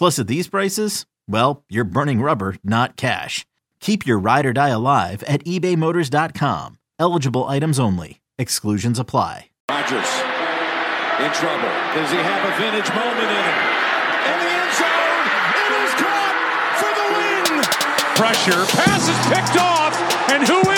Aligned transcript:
Plus, 0.00 0.18
at 0.18 0.28
these 0.28 0.48
prices, 0.48 1.04
well, 1.28 1.62
you're 1.68 1.84
burning 1.84 2.22
rubber, 2.22 2.56
not 2.64 2.96
cash. 2.96 3.44
Keep 3.80 4.06
your 4.06 4.18
ride 4.18 4.46
or 4.46 4.54
die 4.54 4.70
alive 4.70 5.22
at 5.24 5.44
ebaymotors.com. 5.44 6.78
Eligible 6.98 7.44
items 7.44 7.78
only. 7.78 8.22
Exclusions 8.38 8.98
apply. 8.98 9.50
Rodgers 9.68 10.08
in 11.20 11.30
trouble. 11.36 11.68
Does 11.92 12.08
he 12.08 12.16
have 12.16 12.42
a 12.48 12.52
vintage 12.56 12.88
moment 12.96 13.28
in 13.28 13.44
him? 13.44 13.60
In 14.24 14.36
the 14.40 14.48
end 14.56 14.72
zone, 14.80 15.24
it 15.68 15.72
is 15.84 15.92
caught 16.00 16.36
for 16.80 16.92
the 16.96 17.06
win. 17.20 17.60
Pressure, 18.16 18.64
pass 18.72 19.04
is 19.04 19.20
picked 19.28 19.60
off, 19.60 19.92
and 20.32 20.48
who 20.48 20.69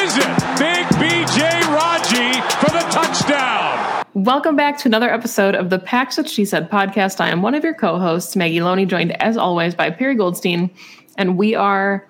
Welcome 4.25 4.55
back 4.55 4.79
to 4.79 4.89
another 4.89 5.13
episode 5.13 5.57
of 5.57 5.69
the 5.69 5.81
Packs 5.81 6.17
What 6.17 6.29
She 6.29 6.45
Said 6.45 6.71
podcast. 6.71 7.21
I 7.21 7.31
am 7.31 7.43
one 7.43 7.57
of 7.57 7.65
your 7.65 7.75
co-hosts, 7.75 8.37
Maggie 8.37 8.61
Loney, 8.63 8.87
joined 8.87 9.21
as 9.21 9.37
always 9.37 9.75
by 9.75 9.91
Perry 9.91 10.15
Goldstein, 10.15 10.71
and 11.19 11.37
we 11.37 11.57
are 11.57 12.07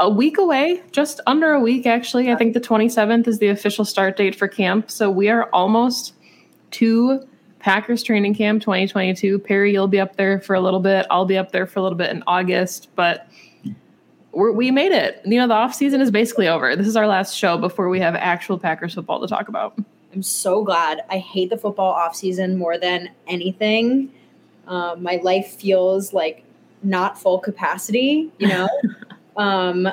a 0.00 0.10
week 0.10 0.36
away, 0.36 0.82
just 0.90 1.20
under 1.28 1.52
a 1.52 1.60
week 1.60 1.86
actually. 1.86 2.32
I 2.32 2.34
think 2.34 2.54
the 2.54 2.60
27th 2.60 3.28
is 3.28 3.38
the 3.38 3.46
official 3.46 3.84
start 3.84 4.16
date 4.16 4.34
for 4.34 4.48
camp. 4.48 4.90
So 4.90 5.12
we 5.12 5.28
are 5.28 5.48
almost 5.52 6.14
to 6.72 7.24
Packers 7.60 8.02
training 8.02 8.34
camp 8.34 8.60
2022. 8.60 9.38
Perry, 9.38 9.72
you'll 9.72 9.86
be 9.86 10.00
up 10.00 10.16
there 10.16 10.40
for 10.40 10.56
a 10.56 10.60
little 10.60 10.80
bit. 10.80 11.06
I'll 11.08 11.24
be 11.24 11.38
up 11.38 11.52
there 11.52 11.68
for 11.68 11.78
a 11.78 11.82
little 11.84 11.98
bit 11.98 12.10
in 12.10 12.24
August, 12.26 12.88
but 12.96 13.28
we 14.32 14.72
made 14.72 14.90
it. 14.90 15.22
You 15.24 15.38
know, 15.38 15.46
the 15.46 15.54
off 15.54 15.72
season 15.72 16.00
is 16.00 16.10
basically 16.10 16.48
over. 16.48 16.74
This 16.74 16.88
is 16.88 16.96
our 16.96 17.06
last 17.06 17.36
show 17.36 17.56
before 17.56 17.88
we 17.88 18.00
have 18.00 18.16
actual 18.16 18.58
Packers 18.58 18.94
football 18.94 19.20
to 19.20 19.28
talk 19.28 19.46
about. 19.46 19.78
I'm 20.18 20.24
so 20.24 20.64
glad. 20.64 21.04
I 21.08 21.18
hate 21.18 21.48
the 21.48 21.56
football 21.56 21.92
off 21.92 22.16
season 22.16 22.58
more 22.58 22.76
than 22.76 23.10
anything. 23.28 24.12
Um, 24.66 25.00
my 25.00 25.20
life 25.22 25.46
feels 25.46 26.12
like 26.12 26.42
not 26.82 27.20
full 27.20 27.38
capacity, 27.38 28.32
you 28.38 28.48
know? 28.48 28.68
Um, 29.36 29.88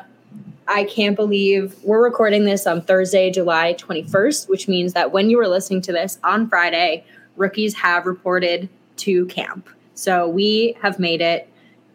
I 0.67 0.85
can't 0.85 1.15
believe 1.15 1.75
we're 1.83 2.03
recording 2.03 2.45
this 2.45 2.65
on 2.65 2.81
Thursday, 2.81 3.29
July 3.29 3.75
21st, 3.75 4.49
which 4.49 4.67
means 4.67 4.93
that 4.93 5.11
when 5.11 5.29
you 5.29 5.39
are 5.39 5.47
listening 5.47 5.81
to 5.81 5.91
this 5.91 6.17
on 6.23 6.49
Friday, 6.49 7.05
rookies 7.35 7.75
have 7.75 8.07
reported 8.07 8.67
to 8.97 9.27
camp. 9.27 9.69
So 9.93 10.27
we 10.27 10.75
have 10.81 10.97
made 10.97 11.21
it, 11.21 11.47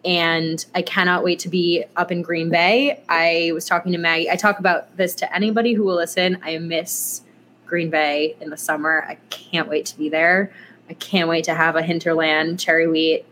and 0.04 0.64
I 0.76 0.82
cannot 0.82 1.24
wait 1.24 1.40
to 1.40 1.48
be 1.48 1.84
up 1.96 2.12
in 2.12 2.22
Green 2.22 2.50
Bay. 2.50 3.02
I 3.08 3.50
was 3.52 3.64
talking 3.64 3.90
to 3.90 3.98
Maggie. 3.98 4.30
I 4.30 4.36
talk 4.36 4.60
about 4.60 4.96
this 4.96 5.16
to 5.16 5.34
anybody 5.34 5.72
who 5.72 5.82
will 5.82 5.96
listen. 5.96 6.38
I 6.44 6.56
miss 6.58 7.22
Green 7.70 7.88
Bay 7.88 8.36
in 8.40 8.50
the 8.50 8.56
summer. 8.56 9.06
I 9.08 9.14
can't 9.30 9.68
wait 9.68 9.86
to 9.86 9.96
be 9.96 10.10
there. 10.10 10.52
I 10.90 10.94
can't 10.94 11.28
wait 11.28 11.44
to 11.44 11.54
have 11.54 11.76
a 11.76 11.82
hinterland 11.82 12.58
cherry 12.58 12.88
wheat 12.88 13.24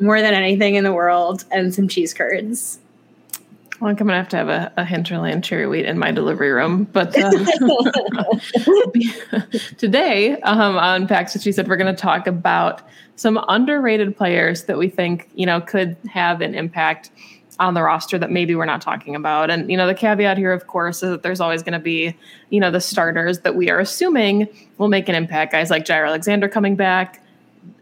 more 0.00 0.22
than 0.22 0.32
anything 0.32 0.76
in 0.76 0.84
the 0.84 0.92
world 0.92 1.44
and 1.50 1.74
some 1.74 1.88
cheese 1.88 2.14
curds. 2.14 2.78
Well, 3.80 3.90
I'm 3.90 3.96
gonna 3.96 4.14
have 4.14 4.28
to 4.28 4.36
have 4.36 4.48
a, 4.48 4.72
a 4.76 4.84
hinterland 4.84 5.42
cherry 5.42 5.66
wheat 5.66 5.84
in 5.84 5.98
my 5.98 6.12
delivery 6.12 6.52
room. 6.52 6.84
But 6.84 7.18
um, 7.18 7.44
today 9.76 10.40
um, 10.42 10.78
on 10.78 11.08
Packs, 11.08 11.38
she 11.42 11.50
said 11.50 11.68
we're 11.68 11.76
to 11.76 11.92
talk 11.92 12.28
about 12.28 12.80
some 13.16 13.44
underrated 13.48 14.16
players 14.16 14.64
that 14.64 14.78
we 14.78 14.88
think 14.88 15.28
you 15.34 15.46
know 15.46 15.60
could 15.60 15.96
have 16.08 16.40
an 16.40 16.54
impact 16.54 17.10
on 17.60 17.74
the 17.74 17.82
roster 17.82 18.18
that 18.18 18.30
maybe 18.30 18.54
we're 18.54 18.64
not 18.64 18.80
talking 18.80 19.14
about. 19.14 19.50
And 19.50 19.70
you 19.70 19.76
know, 19.76 19.86
the 19.86 19.94
caveat 19.94 20.38
here, 20.38 20.52
of 20.52 20.66
course, 20.66 21.02
is 21.02 21.10
that 21.10 21.22
there's 21.22 21.40
always 21.40 21.62
going 21.62 21.74
to 21.74 21.78
be 21.78 22.16
you 22.50 22.60
know 22.60 22.70
the 22.70 22.80
starters 22.80 23.40
that 23.40 23.54
we 23.54 23.70
are 23.70 23.78
assuming 23.78 24.48
will 24.78 24.88
make 24.88 25.08
an 25.08 25.14
impact. 25.14 25.52
Guys 25.52 25.70
like 25.70 25.84
Jaire 25.84 26.06
Alexander 26.06 26.48
coming 26.48 26.76
back 26.76 27.20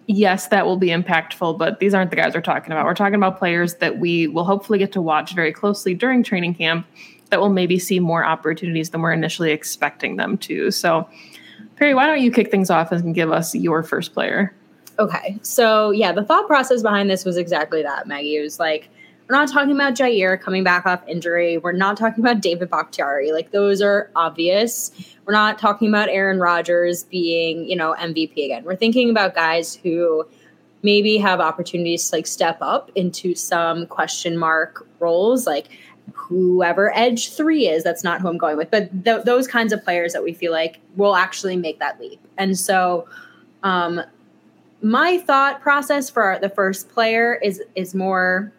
yes, 0.06 0.48
that 0.48 0.66
will 0.66 0.76
be 0.76 0.88
impactful, 0.88 1.58
but 1.58 1.80
these 1.80 1.94
aren't 1.94 2.10
the 2.10 2.16
guys 2.16 2.34
we're 2.34 2.40
talking 2.40 2.72
about. 2.72 2.84
We're 2.84 2.94
talking 2.94 3.14
about 3.14 3.38
players 3.38 3.74
that 3.76 3.98
we 3.98 4.26
will 4.28 4.44
hopefully 4.44 4.78
get 4.78 4.92
to 4.92 5.02
watch 5.02 5.34
very 5.34 5.52
closely 5.52 5.94
during 5.94 6.22
training 6.22 6.54
camp 6.54 6.86
that 7.30 7.40
will 7.40 7.48
maybe 7.48 7.78
see 7.78 7.98
more 7.98 8.24
opportunities 8.24 8.90
than 8.90 9.00
we're 9.00 9.12
initially 9.12 9.52
expecting 9.52 10.16
them 10.16 10.36
to. 10.38 10.70
So, 10.70 11.08
Perry, 11.76 11.94
why 11.94 12.06
don't 12.06 12.20
you 12.20 12.30
kick 12.30 12.50
things 12.50 12.68
off 12.68 12.92
and 12.92 13.14
give 13.14 13.30
us 13.30 13.54
your 13.54 13.82
first 13.82 14.12
player? 14.12 14.54
Okay. 14.98 15.38
So, 15.42 15.90
yeah, 15.90 16.12
the 16.12 16.24
thought 16.24 16.46
process 16.46 16.82
behind 16.82 17.08
this 17.08 17.24
was 17.24 17.36
exactly 17.36 17.82
that, 17.82 18.06
Maggie. 18.06 18.36
It 18.36 18.42
was 18.42 18.58
like, 18.60 18.90
we're 19.28 19.36
not 19.36 19.48
talking 19.48 19.72
about 19.72 19.94
Jair 19.94 20.40
coming 20.40 20.64
back 20.64 20.84
off 20.86 21.02
injury. 21.06 21.58
We're 21.58 21.72
not 21.72 21.96
talking 21.96 22.24
about 22.24 22.40
David 22.40 22.70
Bakhtiari. 22.70 23.32
Like, 23.32 23.50
those 23.50 23.80
are 23.80 24.10
obvious 24.14 24.90
we're 25.24 25.32
not 25.32 25.58
talking 25.58 25.88
about 25.88 26.08
Aaron 26.08 26.40
Rodgers 26.40 27.04
being, 27.04 27.68
you 27.68 27.76
know, 27.76 27.94
MVP 27.98 28.44
again. 28.44 28.64
We're 28.64 28.76
thinking 28.76 29.10
about 29.10 29.34
guys 29.34 29.74
who 29.74 30.26
maybe 30.82 31.16
have 31.18 31.40
opportunities 31.40 32.10
to 32.10 32.16
like 32.16 32.26
step 32.26 32.58
up 32.60 32.90
into 32.96 33.34
some 33.34 33.86
question 33.86 34.36
mark 34.36 34.86
roles, 34.98 35.46
like 35.46 35.68
whoever 36.12 36.96
edge 36.96 37.32
three 37.32 37.68
is. 37.68 37.84
That's 37.84 38.02
not 38.02 38.20
who 38.20 38.28
I'm 38.28 38.38
going 38.38 38.56
with, 38.56 38.70
but 38.70 39.04
th- 39.04 39.24
those 39.24 39.46
kinds 39.46 39.72
of 39.72 39.84
players 39.84 40.12
that 40.12 40.24
we 40.24 40.32
feel 40.32 40.50
like 40.50 40.80
will 40.96 41.14
actually 41.14 41.56
make 41.56 41.78
that 41.78 42.00
leap. 42.00 42.18
And 42.36 42.58
so, 42.58 43.06
um, 43.62 44.00
my 44.84 45.18
thought 45.18 45.60
process 45.60 46.10
for 46.10 46.36
the 46.42 46.48
first 46.48 46.88
player 46.88 47.38
is 47.40 47.62
is 47.76 47.94
more 47.94 48.52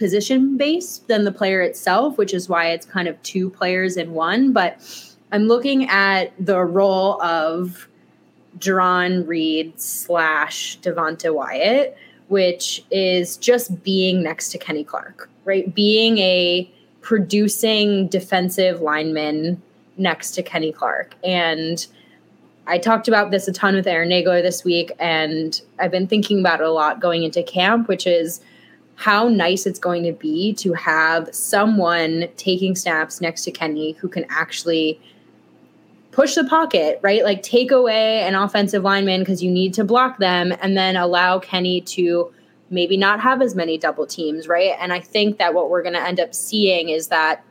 position 0.00 0.56
based 0.56 1.06
than 1.06 1.24
the 1.24 1.30
player 1.30 1.60
itself, 1.60 2.18
which 2.18 2.34
is 2.34 2.48
why 2.48 2.70
it's 2.70 2.86
kind 2.86 3.06
of 3.06 3.22
two 3.22 3.50
players 3.50 3.96
in 3.96 4.12
one. 4.12 4.52
But 4.52 4.80
I'm 5.30 5.46
looking 5.46 5.88
at 5.88 6.32
the 6.44 6.58
role 6.58 7.22
of 7.22 7.86
Jarran 8.58 9.28
Reed 9.28 9.78
slash 9.78 10.80
Devonte 10.80 11.32
Wyatt, 11.32 11.96
which 12.28 12.82
is 12.90 13.36
just 13.36 13.84
being 13.84 14.22
next 14.22 14.48
to 14.52 14.58
Kenny 14.58 14.82
Clark, 14.82 15.30
right? 15.44 15.72
Being 15.72 16.18
a 16.18 16.68
producing 17.02 18.08
defensive 18.08 18.80
lineman 18.80 19.62
next 19.98 20.32
to 20.32 20.42
Kenny 20.42 20.72
Clark. 20.72 21.14
And 21.22 21.86
I 22.66 22.78
talked 22.78 23.06
about 23.06 23.30
this 23.30 23.48
a 23.48 23.52
ton 23.52 23.74
with 23.74 23.86
Aaron 23.86 24.08
Nagler 24.08 24.42
this 24.42 24.64
week, 24.64 24.92
and 24.98 25.60
I've 25.78 25.90
been 25.90 26.06
thinking 26.06 26.40
about 26.40 26.60
it 26.60 26.66
a 26.66 26.70
lot 26.70 27.00
going 27.00 27.22
into 27.22 27.42
camp, 27.42 27.86
which 27.86 28.06
is 28.06 28.40
how 29.00 29.30
nice 29.30 29.64
it's 29.64 29.78
going 29.78 30.02
to 30.02 30.12
be 30.12 30.52
to 30.52 30.74
have 30.74 31.34
someone 31.34 32.28
taking 32.36 32.76
snaps 32.76 33.18
next 33.18 33.44
to 33.44 33.50
Kenny 33.50 33.92
who 33.92 34.08
can 34.08 34.26
actually 34.28 35.00
push 36.10 36.34
the 36.34 36.44
pocket, 36.44 37.00
right? 37.00 37.24
Like 37.24 37.42
take 37.42 37.70
away 37.70 38.20
an 38.20 38.34
offensive 38.34 38.82
lineman 38.82 39.20
because 39.20 39.42
you 39.42 39.50
need 39.50 39.72
to 39.72 39.84
block 39.84 40.18
them 40.18 40.52
and 40.60 40.76
then 40.76 40.96
allow 40.96 41.38
Kenny 41.38 41.80
to 41.80 42.30
maybe 42.68 42.98
not 42.98 43.20
have 43.20 43.40
as 43.40 43.54
many 43.54 43.78
double 43.78 44.06
teams, 44.06 44.46
right? 44.46 44.76
And 44.78 44.92
I 44.92 45.00
think 45.00 45.38
that 45.38 45.54
what 45.54 45.70
we're 45.70 45.82
going 45.82 45.94
to 45.94 46.06
end 46.06 46.20
up 46.20 46.34
seeing 46.34 46.90
is 46.90 47.08
that 47.08 47.42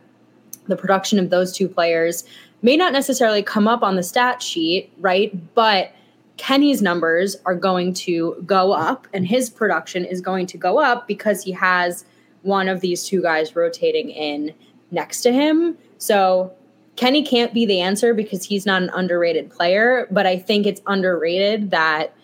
the 0.67 0.75
production 0.75 1.17
of 1.17 1.31
those 1.31 1.51
two 1.51 1.67
players 1.67 2.25
may 2.61 2.77
not 2.77 2.93
necessarily 2.93 3.41
come 3.41 3.67
up 3.67 3.81
on 3.81 3.95
the 3.95 4.03
stat 4.03 4.43
sheet, 4.43 4.91
right? 4.99 5.33
But 5.55 5.93
Kenny's 6.39 6.81
numbers 6.81 7.35
are 7.45 7.53
going 7.53 7.93
to 7.93 8.41
go 8.45 8.71
up 8.71 9.07
and 9.13 9.27
his 9.27 9.49
production 9.49 10.05
is 10.05 10.21
going 10.21 10.47
to 10.47 10.57
go 10.57 10.79
up 10.79 11.05
because 11.05 11.43
he 11.43 11.51
has 11.51 12.05
one 12.43 12.69
of 12.69 12.79
these 12.79 13.03
two 13.03 13.21
guys 13.21 13.57
rotating 13.57 14.09
in 14.09 14.55
next 14.89 15.21
to 15.23 15.33
him. 15.33 15.77
So 15.97 16.53
Kenny 16.95 17.23
can't 17.23 17.53
be 17.53 17.65
the 17.65 17.81
answer 17.81 18.13
because 18.13 18.45
he's 18.45 18.65
not 18.65 18.81
an 18.81 18.89
underrated 18.93 19.49
player, 19.49 20.07
but 20.11 20.25
I 20.25 20.39
think 20.39 20.65
it's 20.65 20.81
underrated 20.87 21.71
that 21.71 22.15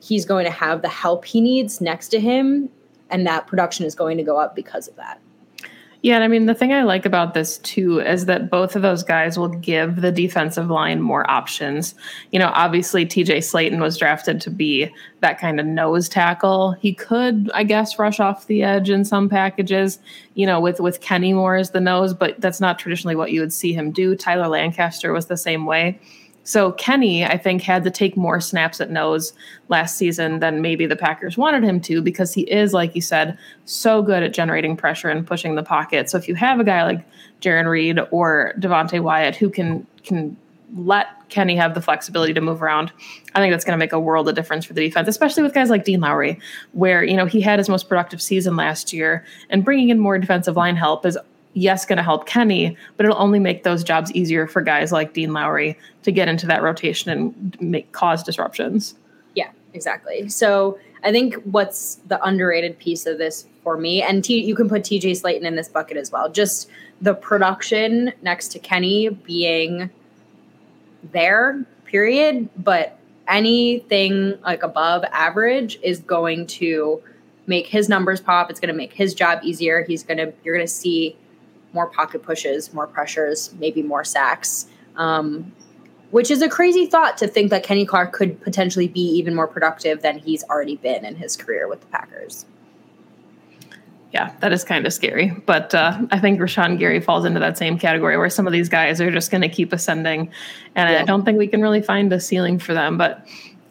he's 0.00 0.24
going 0.24 0.46
to 0.46 0.50
have 0.50 0.80
the 0.80 0.88
help 0.88 1.26
he 1.26 1.42
needs 1.42 1.78
next 1.78 2.08
to 2.08 2.20
him 2.20 2.70
and 3.10 3.26
that 3.26 3.46
production 3.46 3.84
is 3.84 3.94
going 3.94 4.16
to 4.16 4.22
go 4.22 4.38
up 4.38 4.56
because 4.56 4.88
of 4.88 4.96
that. 4.96 5.20
Yeah, 6.06 6.14
and 6.14 6.22
I 6.22 6.28
mean 6.28 6.46
the 6.46 6.54
thing 6.54 6.72
I 6.72 6.84
like 6.84 7.04
about 7.04 7.34
this 7.34 7.58
too 7.58 7.98
is 7.98 8.26
that 8.26 8.48
both 8.48 8.76
of 8.76 8.82
those 8.82 9.02
guys 9.02 9.36
will 9.36 9.48
give 9.48 10.02
the 10.02 10.12
defensive 10.12 10.70
line 10.70 11.00
more 11.00 11.28
options. 11.28 11.96
You 12.30 12.38
know, 12.38 12.52
obviously 12.54 13.04
TJ 13.04 13.38
Slaton 13.38 13.80
was 13.80 13.98
drafted 13.98 14.40
to 14.42 14.50
be 14.50 14.88
that 15.18 15.40
kind 15.40 15.58
of 15.58 15.66
nose 15.66 16.08
tackle. 16.08 16.70
He 16.74 16.94
could, 16.94 17.50
I 17.52 17.64
guess, 17.64 17.98
rush 17.98 18.20
off 18.20 18.46
the 18.46 18.62
edge 18.62 18.88
in 18.88 19.04
some 19.04 19.28
packages, 19.28 19.98
you 20.34 20.46
know, 20.46 20.60
with 20.60 20.78
with 20.78 21.00
Kenny 21.00 21.32
Moore 21.32 21.56
as 21.56 21.72
the 21.72 21.80
nose, 21.80 22.14
but 22.14 22.40
that's 22.40 22.60
not 22.60 22.78
traditionally 22.78 23.16
what 23.16 23.32
you 23.32 23.40
would 23.40 23.52
see 23.52 23.72
him 23.72 23.90
do. 23.90 24.14
Tyler 24.14 24.46
Lancaster 24.46 25.12
was 25.12 25.26
the 25.26 25.36
same 25.36 25.66
way. 25.66 25.98
So 26.46 26.72
Kenny, 26.72 27.24
I 27.24 27.36
think, 27.36 27.60
had 27.60 27.82
to 27.82 27.90
take 27.90 28.16
more 28.16 28.40
snaps 28.40 28.80
at 28.80 28.88
nose 28.88 29.32
last 29.68 29.96
season 29.96 30.38
than 30.38 30.62
maybe 30.62 30.86
the 30.86 30.94
Packers 30.94 31.36
wanted 31.36 31.64
him 31.64 31.80
to 31.80 32.00
because 32.00 32.32
he 32.32 32.42
is, 32.42 32.72
like 32.72 32.94
you 32.94 33.02
said, 33.02 33.36
so 33.64 34.00
good 34.00 34.22
at 34.22 34.32
generating 34.32 34.76
pressure 34.76 35.08
and 35.08 35.26
pushing 35.26 35.56
the 35.56 35.64
pocket. 35.64 36.08
So 36.08 36.16
if 36.16 36.28
you 36.28 36.36
have 36.36 36.60
a 36.60 36.64
guy 36.64 36.84
like 36.84 37.04
Jarran 37.40 37.68
Reed 37.68 37.98
or 38.12 38.54
Devonte 38.60 39.00
Wyatt 39.00 39.34
who 39.34 39.50
can 39.50 39.84
can 40.04 40.36
let 40.76 41.08
Kenny 41.30 41.56
have 41.56 41.74
the 41.74 41.82
flexibility 41.82 42.32
to 42.34 42.40
move 42.40 42.62
around, 42.62 42.92
I 43.34 43.40
think 43.40 43.52
that's 43.52 43.64
going 43.64 43.76
to 43.76 43.78
make 43.78 43.92
a 43.92 44.00
world 44.00 44.28
of 44.28 44.36
difference 44.36 44.64
for 44.64 44.72
the 44.72 44.82
defense, 44.86 45.08
especially 45.08 45.42
with 45.42 45.52
guys 45.52 45.68
like 45.68 45.84
Dean 45.84 46.00
Lowry, 46.00 46.38
where 46.72 47.02
you 47.02 47.16
know 47.16 47.26
he 47.26 47.40
had 47.40 47.58
his 47.58 47.68
most 47.68 47.88
productive 47.88 48.22
season 48.22 48.54
last 48.54 48.92
year, 48.92 49.24
and 49.50 49.64
bringing 49.64 49.88
in 49.88 49.98
more 49.98 50.16
defensive 50.16 50.54
line 50.54 50.76
help 50.76 51.04
is 51.04 51.18
yes, 51.56 51.86
going 51.86 51.96
to 51.96 52.02
help 52.02 52.26
Kenny, 52.26 52.76
but 52.96 53.06
it'll 53.06 53.20
only 53.20 53.38
make 53.38 53.64
those 53.64 53.82
jobs 53.82 54.12
easier 54.12 54.46
for 54.46 54.60
guys 54.60 54.92
like 54.92 55.14
Dean 55.14 55.32
Lowry 55.32 55.76
to 56.02 56.12
get 56.12 56.28
into 56.28 56.46
that 56.46 56.62
rotation 56.62 57.10
and 57.10 57.56
make 57.60 57.90
cause 57.92 58.22
disruptions. 58.22 58.94
Yeah, 59.34 59.50
exactly. 59.72 60.28
So 60.28 60.78
I 61.02 61.10
think 61.12 61.34
what's 61.44 61.96
the 62.06 62.22
underrated 62.22 62.78
piece 62.78 63.06
of 63.06 63.16
this 63.16 63.46
for 63.62 63.78
me, 63.78 64.02
and 64.02 64.22
T, 64.22 64.44
you 64.44 64.54
can 64.54 64.68
put 64.68 64.82
TJ 64.82 65.12
Slaton 65.12 65.42
in 65.42 65.56
this 65.56 65.68
bucket 65.68 65.96
as 65.96 66.12
well, 66.12 66.30
just 66.30 66.68
the 67.00 67.14
production 67.14 68.12
next 68.20 68.48
to 68.48 68.58
Kenny 68.58 69.08
being 69.08 69.88
there, 71.10 71.64
period. 71.86 72.50
But 72.58 72.98
anything 73.28 74.38
like 74.42 74.62
above 74.62 75.04
average 75.10 75.78
is 75.82 76.00
going 76.00 76.46
to 76.48 77.02
make 77.46 77.66
his 77.66 77.88
numbers 77.88 78.20
pop. 78.20 78.50
It's 78.50 78.60
going 78.60 78.72
to 78.72 78.76
make 78.76 78.92
his 78.92 79.14
job 79.14 79.40
easier. 79.42 79.84
He's 79.84 80.02
going 80.02 80.18
to, 80.18 80.32
you're 80.44 80.54
going 80.54 80.66
to 80.66 80.72
see 80.72 81.16
more 81.76 81.86
pocket 81.86 82.22
pushes, 82.24 82.74
more 82.74 82.88
pressures, 82.88 83.54
maybe 83.60 83.82
more 83.82 84.02
sacks. 84.02 84.66
Um, 84.96 85.52
which 86.10 86.30
is 86.30 86.40
a 86.40 86.48
crazy 86.48 86.86
thought 86.86 87.18
to 87.18 87.26
think 87.26 87.50
that 87.50 87.62
Kenny 87.62 87.84
Clark 87.84 88.12
could 88.12 88.40
potentially 88.40 88.88
be 88.88 89.00
even 89.00 89.34
more 89.34 89.46
productive 89.46 90.02
than 90.02 90.18
he's 90.18 90.42
already 90.44 90.76
been 90.76 91.04
in 91.04 91.16
his 91.16 91.36
career 91.36 91.68
with 91.68 91.80
the 91.80 91.86
Packers. 91.88 92.46
Yeah, 94.12 94.32
that 94.40 94.52
is 94.52 94.64
kind 94.64 94.86
of 94.86 94.92
scary. 94.92 95.30
But 95.44 95.74
uh, 95.74 96.00
I 96.10 96.18
think 96.18 96.40
Rashan 96.40 96.78
Gary 96.78 97.00
falls 97.00 97.24
into 97.26 97.40
that 97.40 97.58
same 97.58 97.78
category 97.78 98.16
where 98.16 98.30
some 98.30 98.46
of 98.46 98.52
these 98.52 98.68
guys 98.68 99.00
are 99.00 99.10
just 99.10 99.30
going 99.30 99.42
to 99.42 99.48
keep 99.48 99.72
ascending. 99.72 100.30
And 100.74 100.90
yeah. 100.90 101.02
I 101.02 101.04
don't 101.04 101.24
think 101.24 101.38
we 101.38 101.48
can 101.48 101.60
really 101.60 101.82
find 101.82 102.10
a 102.12 102.20
ceiling 102.20 102.58
for 102.58 102.72
them. 102.72 102.96
But 102.96 103.26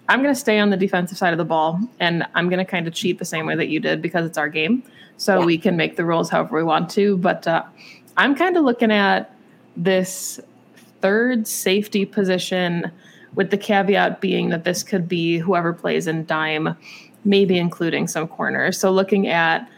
I'm 0.07 0.22
going 0.22 0.34
to 0.34 0.40
stay 0.40 0.60
on 0.60 0.69
the 0.69 0.78
defensive 0.78 1.18
side 1.18 1.34
of 1.34 1.38
the 1.38 1.46
ball 1.46 1.80
and 2.00 2.25
I'm 2.36 2.50
going 2.50 2.63
to 2.63 2.69
kind 2.69 2.88
of 2.88 2.94
cheat 2.94 3.18
the 3.18 3.25
same 3.25 3.46
way 3.46 3.56
that 3.56 3.69
you 3.69 3.80
did 3.80 4.02
because 4.02 4.25
it's 4.25 4.38
our 4.38 4.50
game. 4.50 4.84
So 5.18 5.40
yeah. 5.40 5.46
we 5.46 5.57
can 5.57 5.75
make 5.75 5.96
the 5.96 6.06
rules 6.06 6.30
however 6.30 6.57
we 6.57 6.63
want 6.63 6.90
to. 6.92 7.18
But 7.18 7.48
uh, 7.48 7.63
I'm 8.18 8.36
kind 8.36 8.56
of 8.57 8.63
looking 8.63 8.92
at 8.92 9.34
this 9.75 10.40
third 11.02 11.48
safety 11.48 12.06
position 12.06 12.92
with 13.34 13.52
the 13.52 13.57
caveat 13.57 14.22
being 14.22 14.50
that 14.50 14.63
this 14.63 14.84
could 14.84 15.07
be 15.07 15.38
whoever 15.38 15.74
plays 15.74 16.08
in 16.08 16.25
dime, 16.25 16.75
maybe 17.25 17.58
including 17.58 18.08
some 18.08 18.28
corners. 18.28 18.80
So 18.80 18.92
looking 18.92 19.28
at 19.28 19.69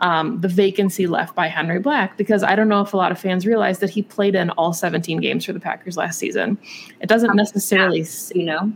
um, 0.00 0.40
the 0.40 0.48
vacancy 0.48 1.06
left 1.06 1.34
by 1.34 1.48
Henry 1.48 1.78
Black, 1.78 2.16
because 2.16 2.42
I 2.42 2.56
don't 2.56 2.68
know 2.68 2.80
if 2.80 2.92
a 2.92 2.96
lot 2.96 3.12
of 3.12 3.18
fans 3.18 3.46
realize 3.46 3.78
that 3.78 3.90
he 3.90 4.02
played 4.02 4.34
in 4.34 4.50
all 4.50 4.72
17 4.72 5.20
games 5.20 5.44
for 5.44 5.52
the 5.52 5.60
Packers 5.60 5.96
last 5.96 6.18
season. 6.18 6.58
It 7.00 7.08
doesn't 7.08 7.34
necessarily, 7.36 8.04
you 8.34 8.44
know. 8.44 8.72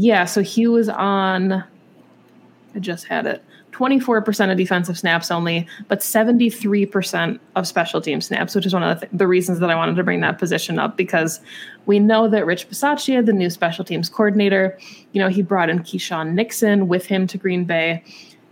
Yeah, 0.00 0.26
so 0.26 0.42
he 0.42 0.68
was 0.68 0.88
on. 0.88 1.52
I 1.52 2.78
just 2.78 3.06
had 3.06 3.26
it. 3.26 3.42
24% 3.72 4.50
of 4.50 4.56
defensive 4.56 4.96
snaps 4.96 5.28
only, 5.32 5.66
but 5.88 5.98
73% 5.98 7.40
of 7.56 7.66
special 7.66 8.00
team 8.00 8.20
snaps, 8.20 8.54
which 8.54 8.64
is 8.64 8.72
one 8.72 8.84
of 8.84 9.00
the, 9.00 9.06
th- 9.06 9.18
the, 9.18 9.26
reasons 9.26 9.58
that 9.58 9.70
I 9.70 9.74
wanted 9.74 9.96
to 9.96 10.04
bring 10.04 10.20
that 10.20 10.38
position 10.38 10.78
up 10.78 10.96
because 10.96 11.40
we 11.86 11.98
know 11.98 12.28
that 12.28 12.46
Rich 12.46 12.70
Bisaccia, 12.70 13.26
the 13.26 13.32
new 13.32 13.50
special 13.50 13.84
teams 13.84 14.08
coordinator, 14.08 14.78
you 15.12 15.20
know, 15.20 15.28
he 15.28 15.42
brought 15.42 15.68
in 15.68 15.80
Keisean 15.80 16.32
Nixon 16.32 16.86
with 16.86 17.06
him 17.06 17.26
to 17.26 17.36
Green 17.36 17.64
Bay. 17.64 18.04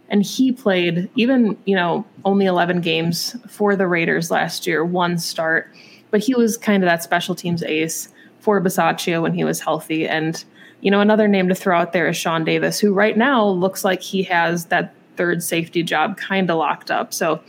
And 0.09 0.25
he 0.25 0.51
played 0.51 1.09
even, 1.15 1.57
you 1.65 1.77
know, 1.77 2.05
only 2.25 2.47
11 2.47 2.81
games 2.81 3.37
for 3.49 3.77
the 3.77 3.87
Raiders 3.87 4.33
last 4.33 4.67
year, 4.67 4.85
one 4.85 5.17
start. 5.17 5.73
But 6.11 6.25
he 6.25 6.35
was 6.35 6.57
kind 6.57 6.83
of 6.83 6.89
that 6.89 7.05
special 7.05 7.37
teams 7.37 7.63
ace 7.63 8.09
for 8.41 8.61
Bisaccia 8.61 9.23
when 9.23 9.33
he 9.33 9.45
was 9.45 9.61
healthy. 9.61 10.09
And, 10.09 10.45
you 10.81 10.91
know, 10.91 11.01
another 11.01 11.29
name 11.29 11.49
to 11.49 11.55
throw 11.55 11.79
out 11.79 11.93
there 11.93 12.07
is 12.07 12.17
Sean 12.17 12.45
Davis, 12.45 12.79
who 12.79 12.93
right 12.93 13.17
now 13.17 13.47
looks 13.47 13.85
like 13.85 14.03
he 14.03 14.23
has 14.25 14.67
that 14.67 14.95
third 15.17 15.43
safety 15.43 15.83
job 15.83 16.17
kind 16.17 16.51
of 16.51 16.59
locked 16.59 16.91
up. 16.91 17.15
So 17.15 17.41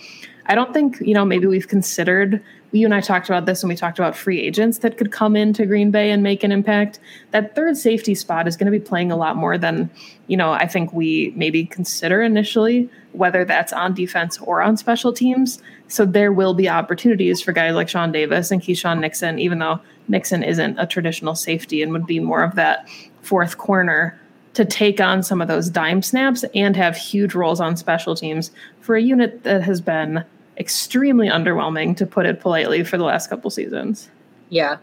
I 0.46 0.56
don't 0.56 0.74
think, 0.74 1.00
you 1.02 1.14
know, 1.14 1.26
maybe 1.26 1.46
we've 1.46 1.68
considered, 1.68 2.42
you 2.72 2.86
and 2.86 2.96
I 2.96 3.02
talked 3.02 3.28
about 3.28 3.46
this 3.46 3.64
when 3.64 3.70
we 3.70 3.76
talked 3.76 4.00
about 4.00 4.16
free 4.16 4.40
agents 4.40 4.80
that 4.80 4.98
could 4.98 5.12
come 5.12 5.36
into 5.36 5.66
Green 5.66 5.92
Bay 5.92 6.12
and 6.12 6.24
make 6.24 6.44
an 6.44 6.52
impact. 6.52 7.00
That 7.32 7.56
third 7.56 7.76
safety 7.76 8.16
spot 8.16 8.48
is 8.48 8.56
going 8.56 8.72
to 8.72 8.78
be 8.78 8.84
playing 8.84 9.12
a 9.12 9.18
lot 9.18 9.36
more 9.36 9.58
than, 9.58 9.90
you 10.28 10.38
know, 10.38 10.52
I 10.52 10.68
think 10.68 10.94
we 10.94 11.34
maybe 11.36 11.66
consider 11.66 12.22
initially, 12.22 12.90
whether 13.12 13.44
that's 13.44 13.74
on 13.74 13.94
defense 13.94 14.38
or 14.40 14.62
on 14.62 14.78
special 14.78 15.12
teams. 15.12 15.62
So 15.90 16.06
there 16.06 16.32
will 16.32 16.54
be 16.54 16.70
opportunities 16.70 17.42
for 17.42 17.52
guys 17.52 17.74
like 17.74 17.90
Sean 17.90 18.12
Davis 18.12 18.52
and 18.52 18.62
Keisean 18.62 19.00
Nixon, 19.00 19.40
even 19.40 19.60
though 19.60 19.80
Nixon 20.08 20.44
isn't 20.44 20.78
a 20.78 20.86
traditional 20.86 21.36
safety 21.36 21.82
and 21.82 21.92
would 21.92 22.06
be 22.06 22.20
more 22.20 22.44
of 22.44 22.56
that 22.56 22.88
fourth 23.28 23.58
corner 23.58 24.20
to 24.54 24.66
take 24.66 25.00
on 25.02 25.22
some 25.22 25.42
of 25.42 25.48
those 25.48 25.70
dime 25.70 26.02
snaps 26.02 26.44
and 26.56 26.76
have 26.76 26.96
huge 26.96 27.36
roles 27.36 27.60
on 27.60 27.76
special 27.76 28.16
teams 28.16 28.52
for 28.80 28.96
a 28.96 29.02
unit 29.02 29.44
that 29.44 29.62
has 29.62 29.82
been 29.82 30.24
extremely 30.58 31.30
underwhelming, 31.30 31.96
to 31.96 32.06
put 32.08 32.26
it 32.26 32.40
politely, 32.40 32.84
for 32.84 32.98
the 32.98 33.04
last 33.04 33.30
couple 33.30 33.52
seasons. 33.52 34.10
Yeah. 34.50 34.78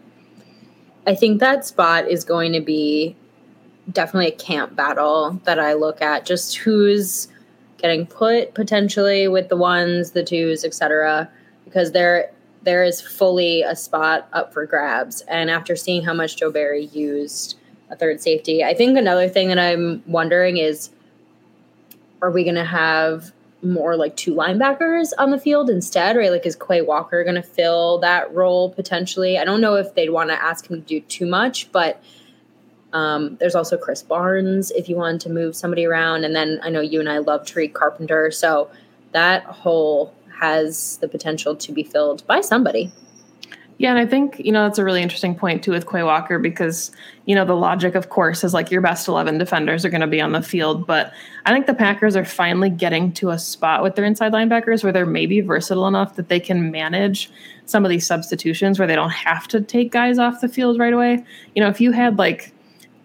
I 1.05 1.15
think 1.15 1.39
that 1.41 1.65
spot 1.65 2.07
is 2.07 2.23
going 2.23 2.53
to 2.53 2.61
be 2.61 3.15
definitely 3.91 4.27
a 4.27 4.35
camp 4.35 4.75
battle 4.75 5.41
that 5.43 5.59
I 5.59 5.73
look 5.73 6.01
at, 6.01 6.25
just 6.25 6.55
who's 6.55 7.27
getting 7.77 8.05
put 8.05 8.53
potentially 8.53 9.27
with 9.27 9.49
the 9.49 9.57
ones, 9.57 10.11
the 10.11 10.23
twos, 10.23 10.63
etc. 10.63 11.29
Because 11.65 11.91
there 11.91 12.31
there 12.63 12.83
is 12.83 12.99
fully 12.99 13.61
a 13.61 13.75
spot 13.75 14.27
up 14.33 14.51
for 14.51 14.65
grabs. 14.65 15.21
And 15.21 15.49
after 15.49 15.75
seeing 15.75 16.03
how 16.03 16.13
much 16.13 16.37
Joe 16.37 16.51
Barry 16.51 16.85
used 16.85 17.57
third 17.95 18.21
safety. 18.21 18.63
I 18.63 18.73
think 18.73 18.97
another 18.97 19.27
thing 19.29 19.47
that 19.49 19.59
I'm 19.59 20.03
wondering 20.05 20.57
is 20.57 20.89
are 22.21 22.31
we 22.31 22.43
going 22.43 22.55
to 22.55 22.65
have 22.65 23.31
more 23.61 23.95
like 23.95 24.15
two 24.15 24.33
linebackers 24.33 25.11
on 25.17 25.31
the 25.31 25.39
field 25.39 25.69
instead, 25.69 26.15
right? 26.15 26.31
Like, 26.31 26.45
is 26.45 26.55
Quay 26.55 26.81
Walker 26.81 27.23
going 27.23 27.35
to 27.35 27.43
fill 27.43 27.99
that 27.99 28.33
role 28.33 28.69
potentially? 28.69 29.37
I 29.37 29.43
don't 29.43 29.61
know 29.61 29.75
if 29.75 29.95
they'd 29.95 30.09
want 30.09 30.29
to 30.29 30.41
ask 30.41 30.69
him 30.69 30.81
to 30.81 30.87
do 30.87 31.01
too 31.01 31.25
much, 31.25 31.71
but 31.71 32.01
um, 32.93 33.35
there's 33.37 33.55
also 33.55 33.77
Krys 33.77 34.07
Barnes 34.07 34.71
if 34.71 34.87
you 34.87 34.95
wanted 34.95 35.21
to 35.21 35.29
move 35.29 35.55
somebody 35.55 35.85
around. 35.85 36.23
And 36.23 36.35
then 36.35 36.59
I 36.63 36.69
know 36.69 36.81
you 36.81 36.99
and 36.99 37.09
I 37.09 37.17
love 37.17 37.43
Tariq 37.43 37.73
Carpenter. 37.73 38.31
So 38.31 38.69
that 39.11 39.43
hole 39.43 40.13
has 40.39 40.97
the 40.97 41.07
potential 41.07 41.55
to 41.55 41.71
be 41.71 41.83
filled 41.83 42.25
by 42.27 42.41
somebody. 42.41 42.91
Yeah, 43.77 43.89
and 43.89 43.99
I 43.99 44.05
think, 44.05 44.39
you 44.39 44.53
know, 44.53 44.63
that's 44.63 44.79
a 44.79 44.85
really 44.85 45.01
interesting 45.01 45.35
point 45.35 45.61
too 45.61 45.71
with 45.71 45.89
Quay 45.89 46.03
Walker 46.03 46.39
because, 46.39 46.91
you 47.25 47.35
know, 47.35 47.43
the 47.43 47.55
logic, 47.55 47.93
of 47.95 48.09
course, 48.09 48.43
is 48.45 48.53
like 48.53 48.71
your 48.71 48.79
best 48.79 49.07
11 49.07 49.37
defenders 49.37 49.83
are 49.83 49.89
going 49.89 50.01
to 50.01 50.07
be 50.07 50.21
on 50.21 50.31
the 50.31 50.41
field. 50.41 50.87
But 50.87 51.11
I 51.45 51.51
think 51.51 51.65
the 51.65 51.73
Packers 51.73 52.15
are 52.15 52.23
finally 52.23 52.69
getting 52.69 53.11
to 53.13 53.31
a 53.31 53.39
spot 53.39 53.83
with 53.83 53.95
their 53.95 54.05
inside 54.05 54.31
linebackers 54.31 54.81
where 54.81 54.93
they're 54.93 55.05
maybe 55.05 55.41
versatile 55.41 55.87
enough 55.87 56.15
that 56.15 56.29
they 56.29 56.39
can 56.39 56.71
manage 56.71 57.29
some 57.65 57.83
of 57.83 57.89
these 57.89 58.07
substitutions 58.07 58.79
where 58.79 58.87
they 58.87 58.95
don't 58.95 59.11
have 59.11 59.45
to 59.49 59.59
take 59.59 59.91
guys 59.91 60.19
off 60.19 60.39
the 60.39 60.47
field 60.47 60.79
right 60.79 60.93
away. 60.93 61.25
You 61.53 61.61
know, 61.61 61.67
if 61.67 61.81
you 61.81 61.91
had 61.91 62.17
like 62.17 62.53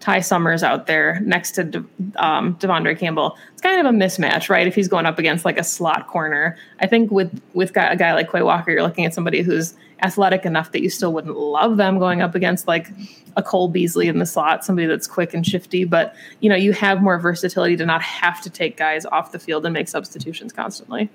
Ty 0.01 0.21
Summers 0.21 0.63
out 0.63 0.87
there 0.87 1.19
next 1.21 1.51
to 1.51 1.85
um, 2.15 2.55
De'Vondre 2.55 2.97
Campbell. 2.97 3.37
It's 3.53 3.61
kind 3.61 3.79
of 3.79 3.93
a 3.93 3.95
mismatch, 3.95 4.49
right? 4.49 4.65
If 4.65 4.73
he's 4.73 4.87
going 4.87 5.05
up 5.05 5.19
against 5.19 5.45
like 5.45 5.59
a 5.59 5.63
slot 5.63 6.07
corner, 6.07 6.57
I 6.79 6.87
think 6.87 7.11
with 7.11 7.39
with 7.53 7.69
a 7.69 7.95
guy 7.95 8.13
like 8.13 8.31
Quay 8.31 8.41
Walker, 8.41 8.71
you're 8.71 8.81
looking 8.81 9.05
at 9.05 9.13
somebody 9.13 9.43
who's 9.43 9.75
athletic 10.01 10.45
enough 10.45 10.71
that 10.71 10.81
you 10.81 10.89
still 10.89 11.13
wouldn't 11.13 11.37
love 11.37 11.77
them 11.77 11.99
going 11.99 12.21
up 12.21 12.35
against 12.35 12.67
like 12.67 12.89
a 13.37 13.43
Cole 13.43 13.67
Beasley 13.67 14.07
in 14.07 14.19
the 14.19 14.25
slot, 14.25 14.65
somebody 14.65 14.87
that's 14.87 15.07
quick 15.07 15.33
and 15.33 15.45
shifty, 15.45 15.83
but 15.83 16.15
you 16.39 16.49
know, 16.49 16.55
you 16.55 16.73
have 16.73 17.01
more 17.01 17.19
versatility 17.19 17.75
to 17.77 17.85
not 17.85 18.01
have 18.01 18.41
to 18.41 18.49
take 18.49 18.77
guys 18.77 19.05
off 19.05 19.31
the 19.31 19.39
field 19.39 19.65
and 19.65 19.73
make 19.73 19.87
substitutions 19.87 20.51
constantly. 20.51 21.09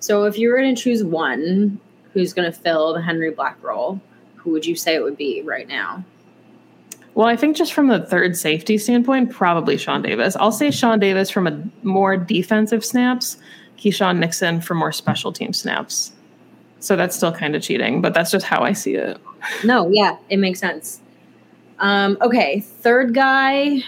So 0.00 0.24
if 0.24 0.38
you 0.38 0.50
were 0.50 0.56
going 0.58 0.74
to 0.74 0.80
choose 0.80 1.02
one 1.02 1.80
who's 2.12 2.32
going 2.32 2.50
to 2.50 2.56
fill 2.56 2.92
the 2.92 3.00
Henry 3.00 3.30
Black 3.30 3.56
role, 3.62 4.00
who 4.36 4.50
would 4.50 4.66
you 4.66 4.76
say 4.76 4.94
it 4.94 5.02
would 5.02 5.16
be 5.16 5.42
right 5.42 5.66
now? 5.66 6.04
Well, 7.14 7.28
I 7.28 7.36
think 7.36 7.56
just 7.56 7.72
from 7.72 7.88
the 7.88 8.00
third 8.00 8.36
safety 8.36 8.76
standpoint, 8.76 9.30
probably 9.30 9.78
Sean 9.78 10.02
Davis. 10.02 10.36
I'll 10.36 10.52
say 10.52 10.70
Sean 10.70 10.98
Davis 10.98 11.30
from 11.30 11.46
a 11.46 11.62
more 11.82 12.16
defensive 12.16 12.84
snaps, 12.84 13.38
Keisean 13.78 14.18
Nixon 14.18 14.60
for 14.60 14.74
more 14.74 14.92
special 14.92 15.32
team 15.32 15.52
snaps. 15.52 16.12
So 16.84 16.96
that's 16.96 17.16
still 17.16 17.32
kind 17.32 17.56
of 17.56 17.62
cheating, 17.62 18.02
but 18.02 18.12
that's 18.12 18.30
just 18.30 18.44
how 18.44 18.62
I 18.62 18.74
see 18.74 18.94
it. 18.94 19.18
No, 19.64 19.88
yeah, 19.88 20.18
it 20.28 20.36
makes 20.36 20.60
sense. 20.60 21.00
Um, 21.78 22.18
okay, 22.20 22.60
third 22.60 23.14
guy. 23.14 23.76
I 23.76 23.82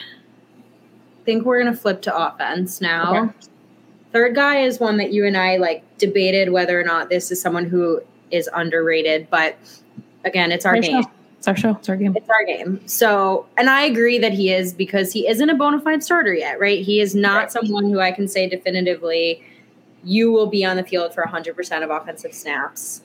think 1.27 1.45
we're 1.45 1.63
gonna 1.63 1.77
flip 1.77 2.01
to 2.03 2.17
offense 2.17 2.81
now. 2.81 3.25
Okay. 3.25 3.33
Third 4.13 4.35
guy 4.35 4.61
is 4.61 4.81
one 4.81 4.97
that 4.97 5.13
you 5.13 5.27
and 5.27 5.37
I 5.37 5.59
like 5.59 5.85
debated 5.99 6.53
whether 6.53 6.81
or 6.81 6.85
not 6.85 7.11
this 7.11 7.31
is 7.31 7.39
someone 7.39 7.67
who 7.67 8.01
is 8.31 8.49
underrated, 8.55 9.29
but 9.29 9.59
again, 10.25 10.51
it's 10.51 10.65
our 10.65 10.81
game. 10.81 11.03
Show. 11.03 11.11
It's 11.37 11.49
our 11.49 11.57
show. 11.57 11.71
It's 11.73 11.89
our 11.91 11.97
game. 11.97 12.17
It's 12.17 12.31
our 12.31 12.45
game. 12.47 12.81
So, 12.89 13.45
and 13.59 13.69
I 13.69 13.83
agree 13.83 14.17
that 14.19 14.33
he 14.33 14.55
is 14.55 14.73
because 14.73 15.13
he 15.13 15.29
isn't 15.29 15.51
a 15.51 15.55
bona 15.55 15.83
fide 15.83 16.03
starter 16.03 16.33
yet, 16.33 16.59
right? 16.59 16.83
He 16.83 17.01
is 17.01 17.15
not 17.15 17.37
right. 17.37 17.53
someone 17.53 17.85
who 17.85 18.01
I 18.01 18.11
can 18.11 18.27
say 18.27 18.49
definitively 18.49 19.43
you 20.07 20.31
will 20.31 20.47
be 20.47 20.65
on 20.65 20.77
the 20.77 20.85
field 20.85 21.13
for 21.13 21.25
100% 21.25 21.83
of 21.83 21.91
offensive 21.91 22.33
snaps. 22.33 23.03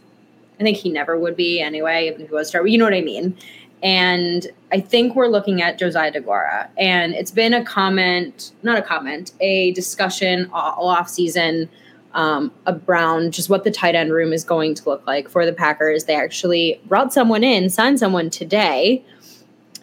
I 0.60 0.63
think 0.63 0.77
he 0.77 0.89
never 0.89 1.20
would 1.20 1.36
be 1.36 1.60
anyway, 1.60 2.08
even 2.08 2.22
if 2.22 2.29
he 2.29 2.36
was 2.36 2.48
starter. 2.48 2.67
You 2.67 2.77
know 2.77 2.86
what 2.86 2.93
I 2.93 3.01
mean? 3.01 3.36
And 3.81 4.48
I 4.72 4.79
think 4.79 5.15
we're 5.15 5.27
looking 5.27 5.63
at 5.63 5.79
Josiah 5.79 6.12
DeGuara. 6.12 6.70
And 6.77 7.13
it's 7.13 7.31
been 7.31 7.53
a 7.53 7.65
comment, 7.65 8.51
not 8.62 8.77
a 8.77 8.84
comment, 8.84 9.34
a 9.41 9.72
discussion 9.72 10.50
all 10.53 10.88
off 10.88 11.10
season 11.10 11.67
um, 12.13 12.51
around 12.67 13.34
just 13.34 13.50
what 13.50 13.63
the 13.63 13.72
tight 13.72 13.96
end 13.96 14.12
room 14.13 14.34
is 14.34 14.43
going 14.43 14.75
to 14.75 14.88
look 14.88 15.05
like 15.08 15.27
for 15.27 15.46
the 15.46 15.53
Packers. 15.53 16.03
They 16.03 16.15
actually 16.15 16.79
brought 16.86 17.12
someone 17.12 17.43
in, 17.43 17.70
signed 17.70 17.98
someone 17.98 18.29
today. 18.29 19.03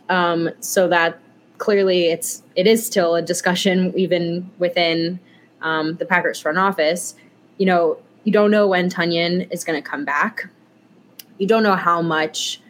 Um, 0.09 0.51
so 0.61 0.89
that 0.89 1.19
clearly 1.59 2.07
it's 2.11 2.43
it 2.55 2.67
is 2.67 2.87
still 2.87 3.17
a 3.17 3.23
discussion 3.23 3.93
even 3.97 4.49
within 4.59 5.19
um, 5.63 5.97
the 5.97 6.07
Packers 6.07 6.41
front 6.41 6.59
office. 6.59 7.15
You 7.59 7.67
know, 7.67 7.99
you 8.25 8.33
don't 8.33 8.51
know 8.51 8.67
when 8.67 8.91
Tonyan 8.91 9.51
is 9.51 9.65
going 9.65 9.83
to 9.83 9.89
come 9.89 10.05
back. 10.05 10.49
You 11.39 11.47
don't 11.47 11.63
know 11.63 11.77
how 11.77 12.03
much. 12.03 12.61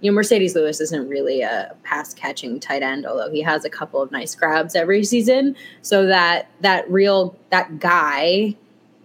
You 0.00 0.10
know, 0.10 0.18
Marcedes 0.18 0.54
Lewis 0.54 0.80
isn't 0.80 1.08
really 1.08 1.42
a 1.42 1.76
pass 1.84 2.12
catching 2.12 2.58
tight 2.58 2.82
end, 2.82 3.06
although 3.06 3.30
he 3.30 3.40
has 3.42 3.64
a 3.64 3.70
couple 3.70 4.02
of 4.02 4.10
nice 4.10 4.34
grabs 4.34 4.74
every 4.74 5.04
season. 5.04 5.54
So 5.82 6.06
that 6.06 6.48
that 6.60 6.90
real 6.90 7.36
that 7.50 7.78
guy, 7.78 8.56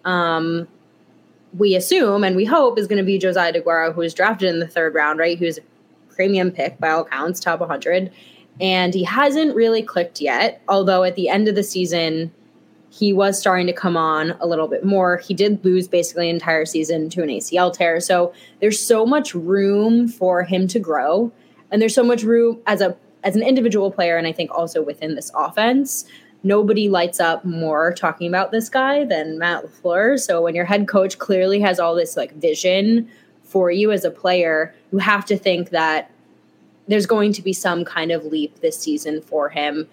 um, 0.06 0.68
we 1.58 1.76
assume 1.76 2.24
and 2.24 2.36
we 2.36 2.46
hope 2.46 2.80
is 2.80 2.88
going 2.88 2.98
to 2.98 3.06
be 3.06 3.18
Josiah 3.18 3.54
DeGuara, 3.54 3.94
who 3.94 4.02
was 4.02 4.14
drafted 4.14 4.50
in 4.50 4.60
the 4.60 4.68
third 4.68 4.96
round, 4.96 5.20
right? 5.20 5.38
Who's 5.38 5.58
a 5.60 5.62
premium 6.10 6.52
pick 6.52 6.80
by 6.80 6.90
all 6.90 7.06
counts, 7.06 7.40
top 7.40 7.60
100, 7.60 8.12
and 8.60 8.94
he 8.94 9.04
hasn't 9.04 9.56
really 9.56 9.84
clicked 9.84 10.20
yet. 10.20 10.62
Although 10.68 11.04
at 11.04 11.16
the 11.16 11.30
end 11.30 11.48
of 11.48 11.56
the 11.56 11.64
season, 11.64 12.32
he 12.90 13.14
was 13.14 13.40
starting 13.40 13.68
to 13.68 13.74
come 13.74 13.98
on 13.98 14.32
a 14.40 14.48
little 14.48 14.68
bit 14.68 14.84
more. 14.84 15.18
He 15.18 15.34
did 15.34 15.64
lose 15.64 15.88
basically 15.88 16.30
an 16.30 16.36
entire 16.36 16.66
season 16.66 17.10
to 17.12 17.22
an 17.22 17.30
ACL 17.30 17.72
tear. 17.72 18.00
So 18.00 18.34
there's 18.60 18.80
so 18.80 19.06
much 19.06 19.36
room 19.36 20.08
for 20.08 20.44
him 20.44 20.68
to 20.70 20.80
grow. 20.80 21.32
And 21.72 21.82
there's 21.82 21.96
so 21.96 22.04
much 22.04 22.24
room 22.24 22.60
as 22.66 22.82
a 22.82 22.96
as 23.24 23.36
an 23.36 23.44
individual 23.44 23.92
player 23.92 24.16
and 24.16 24.26
I 24.26 24.32
think 24.32 24.52
also 24.52 24.82
within 24.82 25.16
this 25.16 25.32
offense. 25.36 26.06
Nobody 26.44 26.88
lights 26.88 27.20
up 27.20 27.44
more 27.44 27.92
talking 27.94 28.28
about 28.28 28.52
this 28.52 28.70
guy 28.70 29.04
than 29.04 29.38
Matt 29.38 29.66
LaFleur. 29.66 30.20
So 30.20 30.42
when 30.42 30.56
your 30.56 30.66
head 30.66 30.88
coach 30.88 31.18
clearly 31.18 31.60
has 31.60 31.80
all 31.80 31.96
this 31.96 32.16
like 32.16 32.34
vision 32.36 33.10
for 33.44 33.70
you 33.70 33.92
as 33.92 34.06
a 34.06 34.12
player, 34.12 34.74
you 34.92 35.00
have 35.00 35.26
to 35.26 35.38
think 35.38 35.72
that 35.72 36.12
there's 36.88 37.06
going 37.06 37.34
to 37.34 37.42
be 37.42 37.54
some 37.54 37.84
kind 37.84 38.12
of 38.12 38.24
leap 38.24 38.62
this 38.62 38.80
season 38.80 39.22
for 39.22 39.50
him 39.50 39.90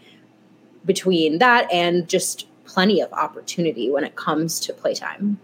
between 0.85 1.39
that 1.39 1.71
and 1.73 2.09
just 2.09 2.47
plenty 2.65 3.01
of 3.01 3.13
opportunity 3.13 3.91
when 3.91 4.05
it 4.05 4.17
comes 4.17 4.61
to 4.61 4.73
playtime. 4.73 5.39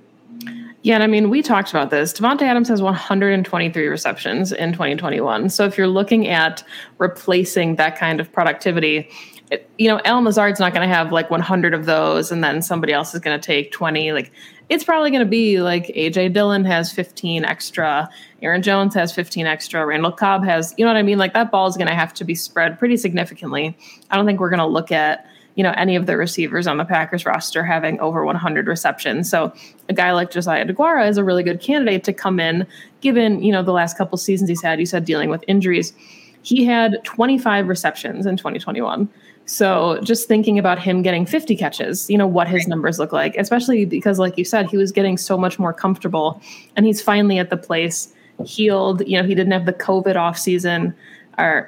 Yeah, 0.83 0.95
and 0.95 1.03
I 1.03 1.07
mean, 1.07 1.29
we 1.29 1.43
talked 1.43 1.71
about 1.71 1.91
this. 1.91 2.13
Davante 2.13 2.43
Adams 2.43 2.69
has 2.69 2.81
123 2.81 3.87
receptions 3.87 4.53
in 4.53 4.73
2021. 4.73 5.51
So 5.51 5.67
if 5.67 5.77
you're 5.77 5.87
looking 5.87 6.29
at 6.29 6.65
replacing 6.99 7.77
that 7.77 7.99
kind 7.99 8.21
of 8.21 8.33
productivity, 8.33 9.11
it, 9.51 9.69
you 9.77 9.89
know, 9.89 10.01
Allen 10.05 10.25
Lazard's 10.25 10.61
not 10.61 10.73
going 10.73 10.89
to 10.89 10.95
have 10.95 11.13
like 11.13 11.31
100 11.31 11.75
of 11.75 11.85
those, 11.85 12.33
and 12.33 12.43
then 12.43 12.63
somebody 12.63 12.93
else 12.93 13.15
is 13.15 13.21
going 13.21 13.39
to 13.39 13.45
take 13.45 13.73
20. 13.73 14.13
Like, 14.13 14.33
it's 14.71 14.85
probably 14.85 15.11
going 15.11 15.25
to 15.25 15.29
be 15.29 15.61
like 15.61 15.89
AJ 15.89 16.33
Dillon 16.33 16.65
has 16.65 16.93
15 16.93 17.45
extra, 17.45 18.09
Aaron 18.41 18.63
Jones 18.63 18.95
has 18.95 19.13
15 19.13 19.47
extra, 19.47 19.85
Randall 19.85 20.13
Cobb 20.13 20.45
has, 20.45 20.73
you 20.79 20.85
know 20.85 20.91
what 20.91 20.97
I 20.97 21.03
mean? 21.03 21.19
Like, 21.19 21.35
that 21.35 21.51
ball 21.51 21.67
is 21.67 21.77
going 21.77 21.89
to 21.89 21.95
have 21.95 22.15
to 22.15 22.25
be 22.25 22.35
spread 22.35 22.79
pretty 22.79 22.97
significantly. 22.97 23.77
I 24.11 24.17
don't 24.17 24.25
think 24.25 24.41
we're 24.41 24.51
going 24.51 24.61
to 24.61 24.67
look 24.67 24.93
at 24.93 25.27
you 25.61 25.65
know 25.65 25.75
any 25.77 25.95
of 25.95 26.07
the 26.07 26.17
receivers 26.17 26.67
on 26.67 26.79
the 26.79 26.87
Packers 26.87 27.27
roster 27.27 27.63
having 27.63 28.01
over 28.01 28.25
100 28.25 28.67
receptions. 28.67 29.29
So 29.29 29.53
a 29.91 29.93
guy 29.93 30.11
like 30.13 30.31
Josiah 30.31 30.65
DeGuara 30.65 31.07
is 31.07 31.19
a 31.19 31.23
really 31.23 31.43
good 31.43 31.61
candidate 31.61 32.03
to 32.05 32.15
come 32.15 32.41
in, 32.41 32.67
given 33.03 33.43
you 33.43 33.53
know 33.53 33.63
the 33.63 33.73
last 33.73 33.99
couple 33.99 34.17
seasons 34.17 34.49
he's 34.49 34.63
had. 34.63 34.81
You 34.81 34.87
said 34.87 35.05
dealing 35.05 35.29
with 35.29 35.45
injuries. 35.47 35.93
He 36.41 36.65
had 36.65 37.05
25 37.05 37.69
receptions 37.69 38.25
in 38.25 38.39
2021. 38.39 39.07
So 39.45 40.01
just 40.03 40.29
thinking 40.29 40.59
about 40.59 40.79
him 40.79 41.03
getting 41.03 41.27
50 41.27 41.57
catches, 41.57 42.09
you 42.09 42.17
know 42.17 42.27
what 42.27 42.49
his 42.49 42.67
numbers 42.67 42.99
look 42.99 43.13
like, 43.13 43.37
especially 43.37 43.85
because, 43.85 44.19
like 44.19 44.39
you 44.39 44.47
said, 44.47 44.71
he 44.71 44.79
was 44.79 44.93
getting 44.93 45.19
so 45.19 45.37
much 45.37 45.59
more 45.59 45.75
comfortable, 45.75 46.41
and 46.75 46.87
he's 46.87 47.03
finally 47.03 47.39
at 47.39 47.51
the 47.51 47.59
place 47.59 48.15
healed. 48.47 49.07
You 49.07 49.21
know, 49.21 49.29
he 49.29 49.35
didn't 49.35 49.53
have 49.53 49.67
the 49.67 49.75
COVID 49.75 50.17
off 50.17 50.39
season 50.39 50.95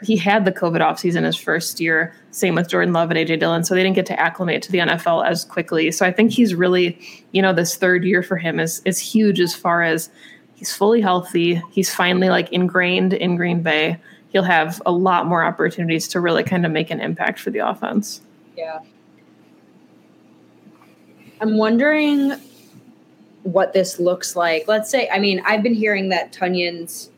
he 0.03 0.17
had 0.17 0.45
the 0.45 0.53
COVID 0.53 0.81
offseason 0.81 1.25
his 1.25 1.37
first 1.37 1.81
year. 1.81 2.15
Same 2.31 2.55
with 2.55 2.69
Jordan 2.69 2.93
Love 2.93 3.11
and 3.11 3.19
AJ 3.19 3.41
Dillon. 3.41 3.65
So 3.65 3.75
they 3.75 3.83
didn't 3.83 3.97
get 3.97 4.07
to 4.07 4.19
acclimate 4.19 4.63
to 4.63 4.73
the 4.73 4.79
NFL 4.79 5.27
as 5.27 5.45
quickly. 5.45 5.91
So 5.91 6.07
I 6.07 6.13
think 6.13 6.33
he's 6.33 6.55
really, 6.55 6.99
you 7.33 7.43
know, 7.43 7.53
this 7.53 7.77
third 7.77 8.05
year 8.05 8.23
for 8.23 8.37
him 8.37 8.59
is 8.59 8.81
is 8.85 8.99
huge 8.99 9.41
as 9.41 9.55
far 9.55 9.83
as 9.83 10.11
he's 10.55 10.75
fully 10.75 11.01
healthy. 11.01 11.63
He's 11.71 11.95
finally 11.95 12.29
like 12.29 12.53
ingrained 12.53 13.13
in 13.13 13.37
Green 13.37 13.63
Bay. 13.63 13.99
He'll 14.31 14.43
have 14.43 14.81
a 14.87 14.93
lot 14.93 15.27
more 15.27 15.45
opportunities 15.45 16.09
to 16.09 16.21
really 16.21 16.43
kind 16.43 16.65
of 16.65 16.73
make 16.73 16.91
an 16.91 17.01
impact 17.01 17.39
for 17.39 17.51
the 17.51 17.59
offense. 17.59 18.23
Yeah. 18.57 18.81
I'm 21.41 21.59
wondering 21.59 22.33
what 23.43 23.73
this 23.73 23.99
looks 23.99 24.37
like. 24.37 24.69
Let's 24.69 24.91
say, 24.91 25.09
I 25.11 25.19
mean, 25.19 25.43
I've 25.45 25.63
been 25.63 25.75
hearing 25.75 26.09
that 26.11 26.33
Tonyan's 26.33 27.11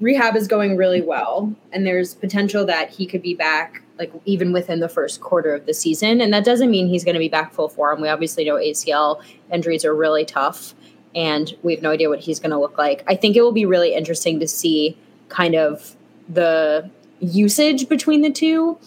rehab 0.00 0.36
is 0.36 0.46
going 0.46 0.76
really 0.76 1.00
well 1.00 1.52
and 1.72 1.86
there's 1.86 2.14
potential 2.14 2.64
that 2.66 2.90
he 2.90 3.06
could 3.06 3.22
be 3.22 3.34
back 3.34 3.82
like 3.98 4.12
even 4.24 4.52
within 4.52 4.80
the 4.80 4.88
first 4.88 5.20
quarter 5.20 5.52
of 5.52 5.66
the 5.66 5.74
season. 5.74 6.20
And 6.20 6.32
that 6.32 6.44
doesn't 6.44 6.70
mean 6.70 6.86
he's 6.86 7.04
going 7.04 7.14
to 7.14 7.20
be 7.20 7.28
back 7.28 7.52
full 7.52 7.68
form. 7.68 8.00
We 8.00 8.08
obviously 8.08 8.44
know 8.44 8.54
acl 8.54 9.20
injuries 9.52 9.84
are 9.84 9.94
really 9.94 10.24
tough 10.24 10.74
and 11.14 11.52
we 11.62 11.74
have 11.74 11.82
no 11.82 11.90
idea 11.90 12.08
what 12.08 12.20
he's 12.20 12.38
going 12.38 12.52
to 12.52 12.60
look 12.60 12.78
like. 12.78 13.02
I 13.08 13.16
think 13.16 13.36
it 13.36 13.42
will 13.42 13.52
be 13.52 13.66
really 13.66 13.94
interesting 13.94 14.38
to 14.40 14.46
see 14.46 14.96
kind 15.28 15.56
of 15.56 15.96
the 16.28 16.88
usage 17.20 17.88
between 17.88 18.22
the 18.22 18.30
two 18.30 18.78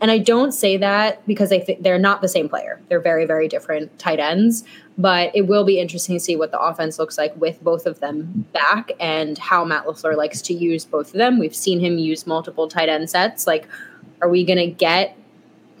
and 0.00 0.10
I 0.10 0.18
don't 0.18 0.52
say 0.52 0.76
that 0.76 1.26
because 1.26 1.52
I 1.52 1.58
think 1.58 1.82
they're 1.82 1.98
not 1.98 2.20
the 2.20 2.28
same 2.28 2.48
player. 2.48 2.80
They're 2.88 3.00
very, 3.00 3.24
very 3.24 3.48
different 3.48 3.98
tight 3.98 4.20
ends. 4.20 4.64
But 4.98 5.34
it 5.34 5.42
will 5.42 5.64
be 5.64 5.78
interesting 5.78 6.16
to 6.16 6.20
see 6.20 6.36
what 6.36 6.50
the 6.50 6.60
offense 6.60 6.98
looks 6.98 7.18
like 7.18 7.34
with 7.36 7.62
both 7.62 7.86
of 7.86 8.00
them 8.00 8.46
back 8.52 8.92
and 9.00 9.36
how 9.38 9.64
Matt 9.64 9.84
LaFleur 9.84 10.16
likes 10.16 10.40
to 10.42 10.54
use 10.54 10.84
both 10.84 11.08
of 11.08 11.12
them. 11.14 11.38
We've 11.38 11.56
seen 11.56 11.80
him 11.80 11.98
use 11.98 12.26
multiple 12.26 12.68
tight 12.68 12.88
end 12.88 13.08
sets. 13.08 13.46
Like, 13.46 13.68
are 14.22 14.28
we 14.28 14.44
going 14.44 14.58
to 14.58 14.66
get 14.66 15.16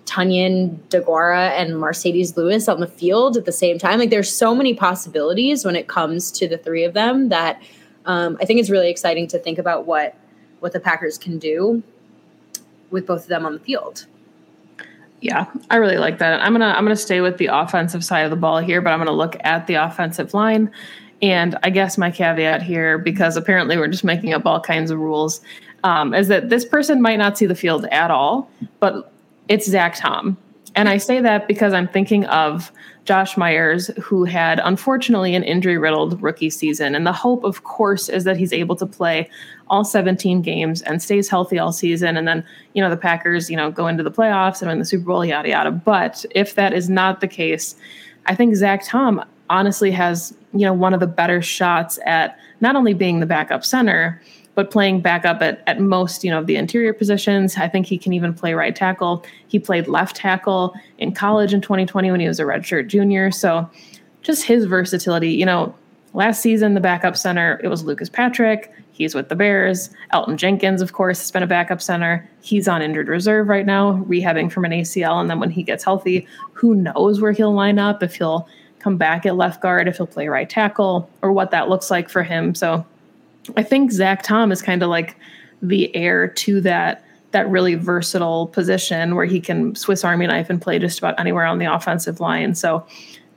Tonyan, 0.04 0.78
DeGuara, 0.88 1.50
and 1.50 1.72
Marcedes 1.74 2.36
Lewis 2.36 2.68
on 2.68 2.80
the 2.80 2.86
field 2.86 3.36
at 3.36 3.44
the 3.44 3.52
same 3.52 3.78
time? 3.78 3.98
Like, 3.98 4.10
there's 4.10 4.32
so 4.32 4.54
many 4.54 4.74
possibilities 4.74 5.64
when 5.64 5.76
it 5.76 5.88
comes 5.88 6.30
to 6.32 6.48
the 6.48 6.58
three 6.58 6.84
of 6.84 6.92
them 6.92 7.30
that 7.30 7.62
um, 8.04 8.36
I 8.40 8.44
think 8.44 8.60
it's 8.60 8.70
really 8.70 8.90
exciting 8.90 9.26
to 9.28 9.38
think 9.38 9.58
about 9.58 9.86
what 9.86 10.16
what 10.60 10.72
the 10.72 10.80
Packers 10.80 11.18
can 11.18 11.38
do 11.38 11.82
with 12.90 13.06
both 13.06 13.22
of 13.22 13.28
them 13.28 13.46
on 13.46 13.54
the 13.54 13.60
field. 13.60 14.06
Yeah, 15.20 15.46
I 15.70 15.76
really 15.76 15.96
like 15.96 16.18
that. 16.18 16.40
I'm 16.40 16.52
gonna 16.52 16.66
I'm 16.76 16.84
gonna 16.84 16.94
stay 16.94 17.20
with 17.20 17.38
the 17.38 17.46
offensive 17.46 18.04
side 18.04 18.22
of 18.22 18.30
the 18.30 18.36
ball 18.36 18.58
here, 18.58 18.80
but 18.80 18.92
I'm 18.92 18.98
gonna 18.98 19.12
look 19.12 19.36
at 19.44 19.66
the 19.66 19.74
offensive 19.74 20.34
line. 20.34 20.70
And 21.22 21.58
I 21.62 21.70
guess 21.70 21.96
my 21.96 22.10
caveat 22.10 22.62
here, 22.62 22.98
because 22.98 23.36
apparently 23.36 23.78
we're 23.78 23.88
just 23.88 24.04
making 24.04 24.34
up 24.34 24.44
all 24.44 24.60
kinds 24.60 24.90
of 24.90 24.98
rules, 24.98 25.40
um, 25.84 26.12
is 26.12 26.28
that 26.28 26.50
this 26.50 26.64
person 26.64 27.00
might 27.00 27.16
not 27.16 27.38
see 27.38 27.46
the 27.46 27.54
field 27.54 27.86
at 27.86 28.10
all, 28.10 28.50
but 28.80 29.10
it's 29.48 29.66
Zach 29.66 29.96
Tom. 29.96 30.36
And 30.76 30.90
I 30.90 30.98
say 30.98 31.20
that 31.20 31.48
because 31.48 31.72
I'm 31.72 31.88
thinking 31.88 32.26
of 32.26 32.70
Josh 33.06 33.36
Myers, 33.38 33.90
who 34.00 34.24
had 34.24 34.60
unfortunately 34.62 35.34
an 35.34 35.42
injury 35.42 35.78
riddled 35.78 36.20
rookie 36.20 36.50
season. 36.50 36.94
And 36.94 37.06
the 37.06 37.12
hope, 37.12 37.44
of 37.44 37.64
course, 37.64 38.10
is 38.10 38.24
that 38.24 38.36
he's 38.36 38.52
able 38.52 38.76
to 38.76 38.86
play 38.86 39.30
all 39.68 39.84
17 39.84 40.42
games 40.42 40.82
and 40.82 41.02
stays 41.02 41.30
healthy 41.30 41.58
all 41.58 41.72
season. 41.72 42.16
And 42.16 42.28
then, 42.28 42.44
you 42.74 42.82
know, 42.82 42.90
the 42.90 42.96
Packers, 42.96 43.48
you 43.48 43.56
know, 43.56 43.70
go 43.70 43.86
into 43.86 44.02
the 44.02 44.10
playoffs 44.10 44.60
and 44.60 44.68
win 44.68 44.78
the 44.78 44.84
Super 44.84 45.06
Bowl, 45.06 45.24
yada, 45.24 45.48
yada. 45.48 45.70
But 45.70 46.26
if 46.32 46.54
that 46.56 46.74
is 46.74 46.90
not 46.90 47.20
the 47.20 47.28
case, 47.28 47.74
I 48.26 48.34
think 48.34 48.54
Zach 48.54 48.84
Tom 48.84 49.24
honestly 49.48 49.90
has, 49.92 50.36
you 50.52 50.66
know, 50.66 50.74
one 50.74 50.92
of 50.92 51.00
the 51.00 51.06
better 51.06 51.40
shots 51.40 51.98
at 52.04 52.38
not 52.60 52.76
only 52.76 52.92
being 52.92 53.20
the 53.20 53.26
backup 53.26 53.64
center, 53.64 54.20
but 54.56 54.70
playing 54.70 55.02
backup 55.02 55.42
at, 55.42 55.62
at 55.68 55.80
most, 55.80 56.24
you 56.24 56.30
know, 56.30 56.38
of 56.38 56.46
the 56.46 56.56
interior 56.56 56.92
positions. 56.92 57.56
I 57.58 57.68
think 57.68 57.86
he 57.86 57.98
can 57.98 58.12
even 58.14 58.34
play 58.34 58.54
right 58.54 58.74
tackle. 58.74 59.24
He 59.46 59.58
played 59.58 59.86
left 59.86 60.16
tackle 60.16 60.74
in 60.98 61.12
college 61.12 61.54
in 61.54 61.60
2020 61.60 62.10
when 62.10 62.20
he 62.20 62.26
was 62.26 62.40
a 62.40 62.44
redshirt 62.44 62.88
junior. 62.88 63.30
So 63.30 63.70
just 64.22 64.44
his 64.44 64.64
versatility, 64.64 65.30
you 65.30 65.44
know, 65.44 65.74
last 66.14 66.40
season, 66.40 66.72
the 66.72 66.80
backup 66.80 67.18
center, 67.18 67.60
it 67.62 67.68
was 67.68 67.84
Lucas 67.84 68.08
Patrick. 68.08 68.72
He's 68.92 69.14
with 69.14 69.28
the 69.28 69.36
Bears. 69.36 69.90
Elgton 70.14 70.36
Jenkins, 70.36 70.80
of 70.80 70.94
course, 70.94 71.20
has 71.20 71.30
been 71.30 71.42
a 71.42 71.46
backup 71.46 71.82
center. 71.82 72.26
He's 72.40 72.66
on 72.66 72.80
injured 72.80 73.08
reserve 73.08 73.48
right 73.48 73.66
now, 73.66 74.02
rehabbing 74.08 74.50
from 74.50 74.64
an 74.64 74.72
ACL. 74.72 75.20
And 75.20 75.28
then 75.28 75.38
when 75.38 75.50
he 75.50 75.62
gets 75.62 75.84
healthy, 75.84 76.26
who 76.54 76.74
knows 76.74 77.20
where 77.20 77.32
he'll 77.32 77.52
line 77.52 77.78
up, 77.78 78.02
if 78.02 78.16
he'll 78.16 78.48
come 78.78 78.96
back 78.96 79.26
at 79.26 79.36
left 79.36 79.60
guard, 79.60 79.86
if 79.86 79.98
he'll 79.98 80.06
play 80.06 80.28
right 80.28 80.48
tackle, 80.48 81.10
or 81.20 81.30
what 81.30 81.50
that 81.50 81.68
looks 81.68 81.90
like 81.90 82.08
for 82.08 82.22
him. 82.22 82.54
So 82.54 82.86
I 83.56 83.62
think 83.62 83.92
Zach 83.92 84.22
Tom 84.22 84.52
is 84.52 84.62
kind 84.62 84.82
of 84.82 84.88
like 84.88 85.16
the 85.62 85.94
heir 85.94 86.28
to 86.28 86.60
that 86.62 87.04
that 87.32 87.48
really 87.50 87.74
versatile 87.74 88.46
position 88.46 89.14
where 89.14 89.26
he 89.26 89.40
can 89.40 89.74
Swiss 89.74 90.04
Army 90.04 90.26
knife 90.26 90.48
and 90.48 90.60
play 90.60 90.78
just 90.78 90.98
about 90.98 91.18
anywhere 91.20 91.44
on 91.44 91.58
the 91.58 91.66
offensive 91.66 92.20
line. 92.20 92.54
So 92.54 92.86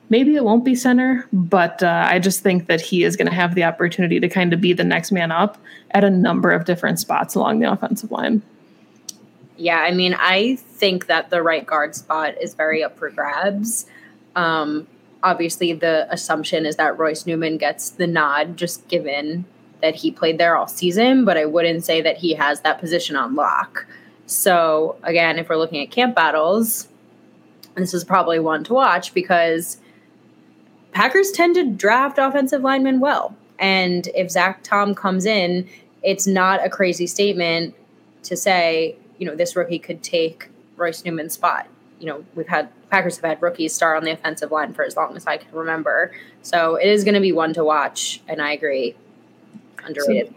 maybe 0.10 0.36
it 0.36 0.44
won't 0.44 0.64
be 0.64 0.76
center, 0.76 1.28
but 1.34 1.84
uh, 1.84 2.08
I 2.10 2.20
just 2.20 2.42
think 2.42 2.68
that 2.68 2.82
he 2.82 3.04
is 3.04 3.16
going 3.16 3.28
to 3.28 3.34
have 3.34 3.56
the 3.56 3.64
opportunity 3.64 4.20
to 4.20 4.30
kind 4.30 4.54
of 4.54 4.62
be 4.62 4.74
the 4.74 4.84
next 4.84 5.12
man 5.12 5.32
up 5.32 5.58
at 5.92 6.04
a 6.04 6.10
number 6.10 6.52
of 6.52 6.66
different 6.66 7.00
spots 7.00 7.36
along 7.36 7.60
the 7.60 7.72
offensive 7.72 8.12
line. 8.12 8.42
Yeah, 9.58 9.80
I 9.80 9.92
mean, 9.92 10.16
I 10.18 10.56
think 10.56 11.08
that 11.08 11.30
the 11.30 11.44
right 11.44 11.66
guard 11.66 11.94
spot 11.94 12.42
is 12.42 12.54
very 12.54 12.84
up 12.84 12.98
for 12.98 13.10
grabs. 13.10 13.86
Um, 14.36 14.88
obviously, 15.22 15.74
the 15.74 16.08
assumption 16.10 16.66
is 16.66 16.78
that 16.78 16.98
Royce 16.98 17.26
Newman 17.26 17.58
gets 17.58 17.90
the 17.90 18.08
nod, 18.08 18.56
just 18.56 18.88
given 18.88 19.44
that 19.82 19.96
he 19.96 20.12
played 20.12 20.38
there 20.38 20.56
all 20.56 20.68
season, 20.68 21.26
but 21.26 21.38
I 21.38 21.46
wouldn't 21.46 21.86
say 21.86 22.02
that 22.02 22.18
he 22.18 22.34
has 22.34 22.62
that 22.62 22.80
position 22.80 23.16
on 23.16 23.36
lock. 23.36 23.86
So, 24.26 24.98
again, 25.04 25.40
if 25.40 25.50
we're 25.50 25.58
looking 25.58 25.82
at 25.82 25.92
camp 25.92 26.16
battles, 26.16 26.88
this 27.76 27.94
is 27.94 28.04
probably 28.04 28.40
one 28.40 28.64
to 28.66 28.74
watch 28.74 29.14
because 29.14 29.78
Packers 30.92 31.32
tend 31.32 31.56
to 31.56 31.66
draft 31.66 32.18
offensive 32.18 32.62
linemen 32.62 33.00
well. 33.00 33.36
And 33.58 34.08
if 34.16 34.32
Zach 34.32 34.64
Tom 34.64 34.96
comes 34.96 35.26
in, 35.26 35.68
it's 36.04 36.28
not 36.28 36.66
a 36.66 36.70
crazy 36.70 37.08
statement 37.08 37.76
to 38.24 38.36
say, 38.38 38.96
you 39.18 39.26
know, 39.26 39.36
this 39.36 39.56
rookie 39.56 39.80
could 39.80 40.04
take 40.04 40.50
Royce 40.78 41.04
Newman's 41.04 41.34
spot. 41.34 41.68
You 42.00 42.08
know, 42.08 42.26
we've 42.36 42.48
had 42.48 42.70
Packers 42.90 43.18
have 43.18 43.26
had 43.26 43.42
rookies 43.42 43.74
start 43.74 43.98
on 43.98 44.04
the 44.04 44.12
offensive 44.12 44.52
line 44.52 44.74
for 44.74 44.84
as 44.84 44.96
long 44.96 45.16
as 45.16 45.28
I 45.28 45.38
can 45.38 45.52
remember. 45.54 46.12
So 46.42 46.76
it 46.76 46.88
is 46.88 47.04
going 47.04 47.16
to 47.16 47.20
be 47.20 47.32
one 47.32 47.54
to 47.54 47.64
watch. 47.64 48.22
And 48.28 48.42
I 48.42 48.54
agree 48.54 48.96
underrated. 49.86 50.34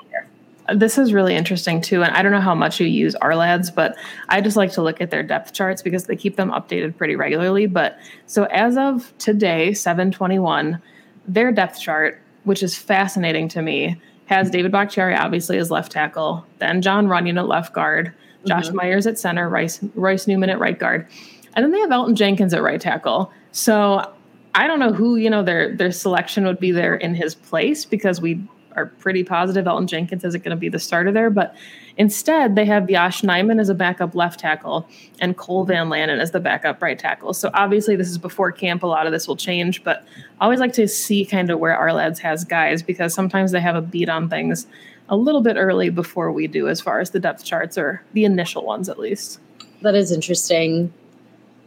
This 0.72 0.96
is 0.96 1.12
really 1.12 1.34
interesting 1.34 1.80
too, 1.80 2.04
and 2.04 2.14
I 2.14 2.22
don't 2.22 2.30
know 2.30 2.40
how 2.40 2.54
much 2.54 2.78
you 2.78 2.86
use 2.86 3.16
Ourlads, 3.16 3.74
but 3.74 3.96
I 4.28 4.40
just 4.40 4.56
like 4.56 4.70
to 4.72 4.82
look 4.82 5.00
at 5.00 5.10
their 5.10 5.22
depth 5.22 5.52
charts 5.52 5.82
because 5.82 6.06
they 6.06 6.14
keep 6.14 6.36
them 6.36 6.50
updated 6.52 6.96
pretty 6.96 7.16
regularly. 7.16 7.66
But 7.66 7.98
so 8.26 8.44
as 8.44 8.76
of 8.76 9.12
today, 9.18 9.72
seven 9.74 10.12
twenty 10.12 10.38
one, 10.38 10.80
their 11.26 11.50
depth 11.50 11.80
chart, 11.80 12.20
which 12.44 12.62
is 12.62 12.76
fascinating 12.76 13.48
to 13.48 13.62
me, 13.62 14.00
has 14.26 14.50
David 14.50 14.70
Bakhtiari 14.70 15.16
obviously 15.16 15.58
as 15.58 15.70
left 15.70 15.90
tackle, 15.90 16.46
then 16.58 16.80
Jon 16.80 17.08
Runyan 17.08 17.38
at 17.38 17.48
left 17.48 17.74
guard, 17.74 18.14
Josh 18.46 18.68
mm-hmm. 18.68 18.76
Myers 18.76 19.06
at 19.06 19.18
center, 19.18 19.48
Rice 19.48 19.80
Royce 19.94 20.28
Newman 20.28 20.48
at 20.48 20.60
right 20.60 20.78
guard, 20.78 21.08
and 21.54 21.64
then 21.64 21.72
they 21.72 21.80
have 21.80 21.90
Elgton 21.90 22.14
Jenkins 22.14 22.54
at 22.54 22.62
right 22.62 22.80
tackle. 22.80 23.32
So 23.50 24.12
I 24.54 24.66
don't 24.68 24.78
know 24.78 24.92
who 24.92 25.16
you 25.16 25.28
know 25.28 25.42
their 25.42 25.74
their 25.74 25.90
selection 25.92 26.44
would 26.46 26.60
be 26.60 26.70
there 26.70 26.94
in 26.94 27.14
his 27.14 27.34
place 27.34 27.84
because 27.84 28.20
we 28.20 28.40
are 28.76 28.86
pretty 28.86 29.24
positive 29.24 29.64
Elgton 29.64 29.86
Jenkins 29.86 30.24
isn't 30.24 30.42
going 30.42 30.56
to 30.56 30.60
be 30.60 30.68
the 30.68 30.78
starter 30.78 31.12
there. 31.12 31.30
But 31.30 31.54
instead, 31.96 32.54
they 32.54 32.64
have 32.64 32.88
Yosh 32.88 33.22
Nijman 33.22 33.60
as 33.60 33.68
a 33.68 33.74
backup 33.74 34.14
left 34.14 34.40
tackle 34.40 34.88
and 35.20 35.36
Cole 35.36 35.64
Van 35.64 35.88
Lanen 35.88 36.18
as 36.18 36.30
the 36.30 36.40
backup 36.40 36.80
right 36.82 36.98
tackle. 36.98 37.32
So 37.34 37.50
obviously, 37.54 37.96
this 37.96 38.08
is 38.08 38.18
before 38.18 38.52
camp. 38.52 38.82
A 38.82 38.86
lot 38.86 39.06
of 39.06 39.12
this 39.12 39.28
will 39.28 39.36
change, 39.36 39.84
but 39.84 40.04
I 40.40 40.44
always 40.44 40.60
like 40.60 40.72
to 40.74 40.88
see 40.88 41.24
kind 41.24 41.50
of 41.50 41.58
where 41.58 41.76
Ourlads 41.76 42.18
has 42.18 42.44
guys 42.44 42.82
because 42.82 43.14
sometimes 43.14 43.52
they 43.52 43.60
have 43.60 43.76
a 43.76 43.82
beat 43.82 44.08
on 44.08 44.28
things 44.28 44.66
a 45.08 45.16
little 45.16 45.42
bit 45.42 45.56
early 45.56 45.90
before 45.90 46.32
we 46.32 46.46
do, 46.46 46.68
as 46.68 46.80
far 46.80 47.00
as 47.00 47.10
the 47.10 47.20
depth 47.20 47.44
charts 47.44 47.76
or 47.76 48.02
the 48.12 48.24
initial 48.24 48.64
ones 48.64 48.88
at 48.88 48.98
least. 48.98 49.40
That 49.82 49.94
is 49.94 50.12
interesting. 50.12 50.92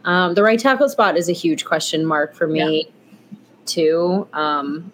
Um, 0.04 0.34
the 0.34 0.42
right 0.42 0.58
tackle 0.58 0.88
spot 0.88 1.16
is 1.16 1.28
a 1.28 1.32
huge 1.32 1.64
question 1.64 2.06
mark 2.06 2.34
for 2.34 2.46
me, 2.46 2.86
yeah. 2.86 3.38
too. 3.66 4.28
Um, 4.32 4.92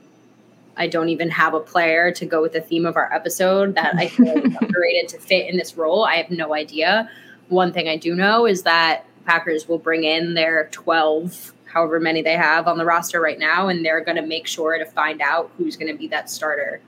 I 0.76 0.86
don't 0.86 1.08
even 1.10 1.30
have 1.30 1.54
a 1.54 1.60
player 1.60 2.12
to 2.12 2.26
go 2.26 2.40
with 2.40 2.52
the 2.52 2.60
theme 2.60 2.86
of 2.86 2.96
our 2.96 3.12
episode 3.12 3.74
that 3.74 3.94
I 3.96 4.08
feel 4.08 4.36
underrated 4.60 5.08
to 5.10 5.18
fit 5.18 5.48
in 5.48 5.56
this 5.56 5.76
role. 5.76 6.04
I 6.04 6.16
have 6.16 6.30
no 6.30 6.54
idea. 6.54 7.10
One 7.48 7.72
thing 7.72 7.88
I 7.88 7.96
do 7.96 8.14
know 8.14 8.46
is 8.46 8.62
that 8.62 9.04
Packers 9.24 9.68
will 9.68 9.78
bring 9.78 10.04
in 10.04 10.34
their 10.34 10.68
12, 10.72 11.52
however 11.66 12.00
many 12.00 12.22
they 12.22 12.36
have 12.36 12.66
on 12.66 12.78
the 12.78 12.84
roster 12.84 13.20
right 13.20 13.38
now, 13.38 13.68
and 13.68 13.84
they're 13.84 14.02
going 14.02 14.16
to 14.16 14.22
make 14.22 14.46
sure 14.46 14.78
to 14.78 14.86
find 14.86 15.20
out 15.20 15.50
who's 15.58 15.76
going 15.76 15.92
to 15.92 15.98
be 15.98 16.08
that 16.08 16.30
starter. 16.30 16.80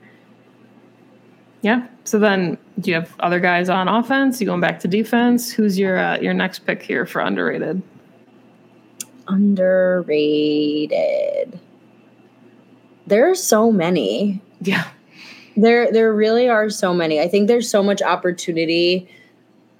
Yeah. 1.61 1.87
So 2.03 2.19
then, 2.19 2.57
do 2.79 2.91
you 2.91 2.95
have 2.95 3.15
other 3.19 3.39
guys 3.39 3.69
on 3.69 3.87
offense? 3.87 4.41
You 4.41 4.47
going 4.47 4.61
back 4.61 4.79
to 4.81 4.87
defense? 4.87 5.51
Who's 5.51 5.79
your 5.79 5.97
uh, 5.97 6.19
your 6.19 6.33
next 6.33 6.59
pick 6.59 6.83
here 6.83 7.05
for 7.05 7.21
underrated? 7.21 7.81
Underrated 9.27 11.59
there 13.07 13.29
are 13.29 13.35
so 13.35 13.71
many. 13.71 14.41
Yeah. 14.61 14.87
There 15.57 15.91
there 15.91 16.13
really 16.13 16.49
are 16.49 16.69
so 16.69 16.93
many. 16.93 17.19
I 17.19 17.27
think 17.27 17.47
there's 17.47 17.69
so 17.69 17.81
much 17.81 18.01
opportunity 18.01 19.07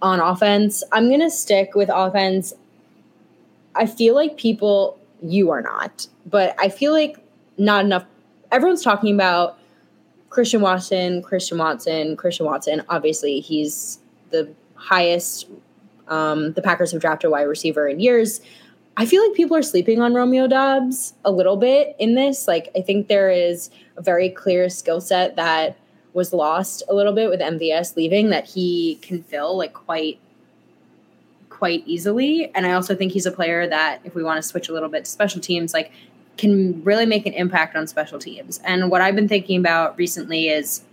on 0.01 0.19
offense. 0.19 0.83
I'm 0.91 1.07
going 1.09 1.21
to 1.21 1.29
stick 1.29 1.75
with 1.75 1.89
offense. 1.93 2.53
I 3.75 3.85
feel 3.85 4.15
like 4.15 4.37
people 4.37 4.97
you 5.21 5.49
are 5.49 5.61
not, 5.61 6.07
but 6.25 6.55
I 6.59 6.69
feel 6.69 6.93
like 6.93 7.17
not 7.57 7.83
enough 7.83 8.05
everyone's 8.51 8.83
talking 8.83 9.13
about 9.13 9.57
Christian 10.29 10.61
Watson, 10.61 11.21
Christian 11.21 11.57
Watson, 11.57 12.15
Christian 12.15 12.45
Watson. 12.45 12.83
Obviously, 12.89 13.39
he's 13.39 13.99
the 14.31 14.49
highest 14.75 15.47
um, 16.07 16.53
the 16.53 16.61
Packers 16.61 16.91
have 16.91 17.01
drafted 17.01 17.27
a 17.27 17.31
wide 17.31 17.43
receiver 17.43 17.87
in 17.87 17.99
years. 17.99 18.41
I 18.97 19.05
feel 19.05 19.21
like 19.25 19.35
people 19.35 19.57
are 19.57 19.61
sleeping 19.61 20.01
on 20.01 20.13
Romeo 20.13 20.47
Doubs 20.47 21.13
a 21.25 21.31
little 21.31 21.57
bit 21.57 21.95
in 21.99 22.15
this. 22.15 22.47
Like, 22.47 22.69
I 22.75 22.81
think 22.81 23.07
there 23.07 23.29
is 23.29 23.69
a 23.97 24.01
very 24.01 24.29
clear 24.29 24.69
skill 24.69 25.01
set 25.01 25.35
that 25.35 25.77
was 26.13 26.31
lost 26.31 26.81
a 26.87 26.93
little 26.93 27.11
bit 27.11 27.29
with 27.29 27.41
MVS 27.41 27.97
leaving 27.97 28.29
that 28.29 28.45
he 28.45 28.95
can 29.01 29.21
fill 29.21 29.57
like 29.57 29.73
quite 29.73 30.17
quite 31.49 31.83
easily. 31.85 32.51
And 32.55 32.65
I 32.65 32.73
also 32.73 32.95
think 32.95 33.11
he's 33.11 33.25
a 33.25 33.31
player 33.31 33.67
that 33.67 34.01
if 34.03 34.15
we 34.15 34.23
want 34.23 34.41
to 34.41 34.47
switch 34.47 34.69
a 34.69 34.73
little 34.73 34.89
bit 34.89 35.05
to 35.05 35.11
special 35.11 35.41
teams, 35.41 35.73
like 35.73 35.91
can 36.37 36.83
really 36.83 37.05
make 37.05 37.25
an 37.25 37.33
impact 37.33 37.75
on 37.75 37.87
special 37.87 38.19
teams. 38.19 38.59
And 38.63 38.89
what 38.91 39.01
I've 39.01 39.15
been 39.15 39.27
thinking 39.27 39.59
about 39.59 39.97
recently 39.97 40.49
is 40.49 40.83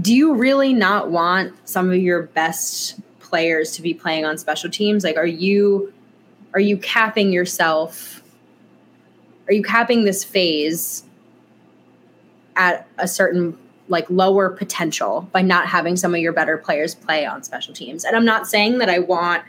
do 0.00 0.14
you 0.14 0.34
really 0.34 0.72
not 0.72 1.10
want 1.10 1.54
some 1.68 1.90
of 1.90 1.96
your 1.96 2.22
best 2.22 3.00
players 3.28 3.72
to 3.72 3.82
be 3.82 3.94
playing 3.94 4.24
on 4.24 4.38
special 4.38 4.70
teams? 4.70 5.04
Like, 5.04 5.16
are 5.16 5.26
you 5.26 5.92
are 6.54 6.60
you 6.60 6.76
capping 6.78 7.32
yourself? 7.32 8.22
Are 9.46 9.52
you 9.52 9.62
capping 9.62 10.04
this 10.04 10.24
phase 10.24 11.04
at 12.56 12.86
a 12.98 13.06
certain 13.06 13.56
like 13.88 14.08
lower 14.10 14.50
potential 14.50 15.28
by 15.32 15.40
not 15.40 15.66
having 15.66 15.96
some 15.96 16.14
of 16.14 16.20
your 16.20 16.32
better 16.32 16.58
players 16.58 16.94
play 16.94 17.26
on 17.26 17.42
special 17.42 17.74
teams? 17.74 18.04
And 18.04 18.16
I'm 18.16 18.24
not 18.24 18.46
saying 18.46 18.78
that 18.78 18.88
I 18.88 18.98
want 18.98 19.44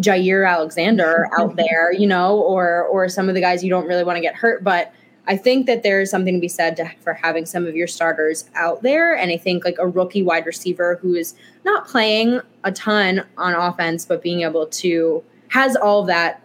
Jair 0.00 0.48
Alexander 0.48 1.28
out 1.38 1.56
there, 1.56 1.92
you 1.92 2.06
know, 2.06 2.38
or 2.38 2.84
or 2.84 3.08
some 3.08 3.28
of 3.28 3.34
the 3.34 3.40
guys 3.40 3.62
you 3.62 3.70
don't 3.70 3.86
really 3.86 4.04
want 4.04 4.16
to 4.16 4.22
get 4.22 4.34
hurt, 4.34 4.64
but 4.64 4.92
I 5.28 5.36
think 5.36 5.66
that 5.66 5.82
there's 5.82 6.10
something 6.10 6.34
to 6.34 6.40
be 6.40 6.48
said 6.48 6.76
to, 6.76 6.90
for 7.00 7.14
having 7.14 7.46
some 7.46 7.66
of 7.66 7.74
your 7.74 7.88
starters 7.88 8.48
out 8.54 8.82
there. 8.82 9.14
And 9.16 9.30
I 9.30 9.36
think 9.36 9.64
like 9.64 9.76
a 9.78 9.86
rookie 9.86 10.22
wide 10.22 10.46
receiver 10.46 10.98
who 11.02 11.14
is 11.14 11.34
not 11.64 11.86
playing 11.86 12.40
a 12.62 12.72
ton 12.72 13.24
on 13.36 13.54
offense, 13.54 14.04
but 14.04 14.22
being 14.22 14.42
able 14.42 14.66
to 14.66 15.24
has 15.48 15.74
all 15.76 16.04
that 16.04 16.42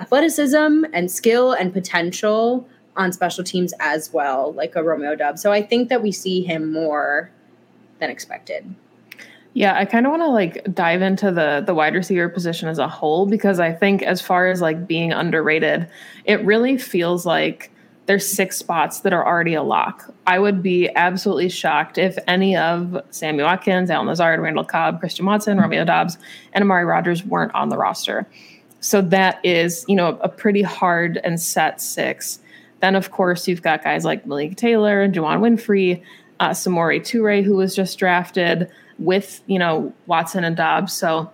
athleticism 0.00 0.84
and 0.92 1.10
skill 1.10 1.52
and 1.52 1.72
potential 1.72 2.66
on 2.96 3.12
special 3.12 3.44
teams 3.44 3.74
as 3.78 4.12
well, 4.12 4.52
like 4.54 4.74
a 4.74 4.82
Romeo 4.82 5.14
Dub. 5.14 5.38
So 5.38 5.52
I 5.52 5.62
think 5.62 5.88
that 5.88 6.02
we 6.02 6.12
see 6.12 6.42
him 6.42 6.72
more 6.72 7.30
than 7.98 8.10
expected. 8.10 8.74
Yeah, 9.52 9.74
I 9.74 9.86
kind 9.86 10.04
of 10.06 10.10
want 10.10 10.22
to 10.22 10.28
like 10.28 10.74
dive 10.74 11.00
into 11.00 11.30
the 11.30 11.62
the 11.66 11.74
wide 11.74 11.94
receiver 11.94 12.28
position 12.28 12.68
as 12.68 12.78
a 12.78 12.88
whole 12.88 13.24
because 13.24 13.58
I 13.58 13.72
think 13.72 14.02
as 14.02 14.20
far 14.20 14.48
as 14.48 14.60
like 14.60 14.86
being 14.86 15.12
underrated, 15.12 15.88
it 16.26 16.44
really 16.44 16.76
feels 16.76 17.24
like 17.24 17.70
there's 18.06 18.26
six 18.26 18.56
spots 18.56 19.00
that 19.00 19.12
are 19.12 19.26
already 19.26 19.54
a 19.54 19.62
lock. 19.62 20.12
I 20.26 20.38
would 20.38 20.62
be 20.62 20.88
absolutely 20.94 21.48
shocked 21.48 21.98
if 21.98 22.16
any 22.26 22.56
of 22.56 23.02
Sammy 23.10 23.42
Watkins, 23.42 23.90
Allen 23.90 24.06
Lazard, 24.06 24.40
Randall 24.40 24.64
Cobb, 24.64 25.00
Christian 25.00 25.26
Watson, 25.26 25.58
Romeo 25.58 25.84
Doubs, 25.84 26.16
and 26.52 26.62
Amari 26.62 26.84
Rodgers 26.84 27.24
weren't 27.24 27.54
on 27.54 27.68
the 27.68 27.76
roster. 27.76 28.26
So 28.80 29.02
that 29.02 29.40
is, 29.44 29.84
you 29.88 29.96
know, 29.96 30.18
a 30.20 30.28
pretty 30.28 30.62
hard 30.62 31.20
and 31.24 31.40
set 31.40 31.80
six. 31.80 32.38
Then, 32.80 32.94
of 32.94 33.10
course, 33.10 33.48
you've 33.48 33.62
got 33.62 33.82
guys 33.82 34.04
like 34.04 34.26
Malik 34.26 34.56
Taylor 34.56 35.02
and 35.02 35.14
Juwann 35.14 35.40
Winfree, 35.40 36.02
uh, 36.38 36.50
Samori 36.50 37.00
Toure, 37.00 37.42
who 37.42 37.56
was 37.56 37.74
just 37.74 37.98
drafted 37.98 38.70
with 38.98 39.42
you 39.46 39.58
know 39.58 39.92
Watson 40.06 40.44
and 40.44 40.56
Doubs. 40.56 40.92
So 40.92 41.30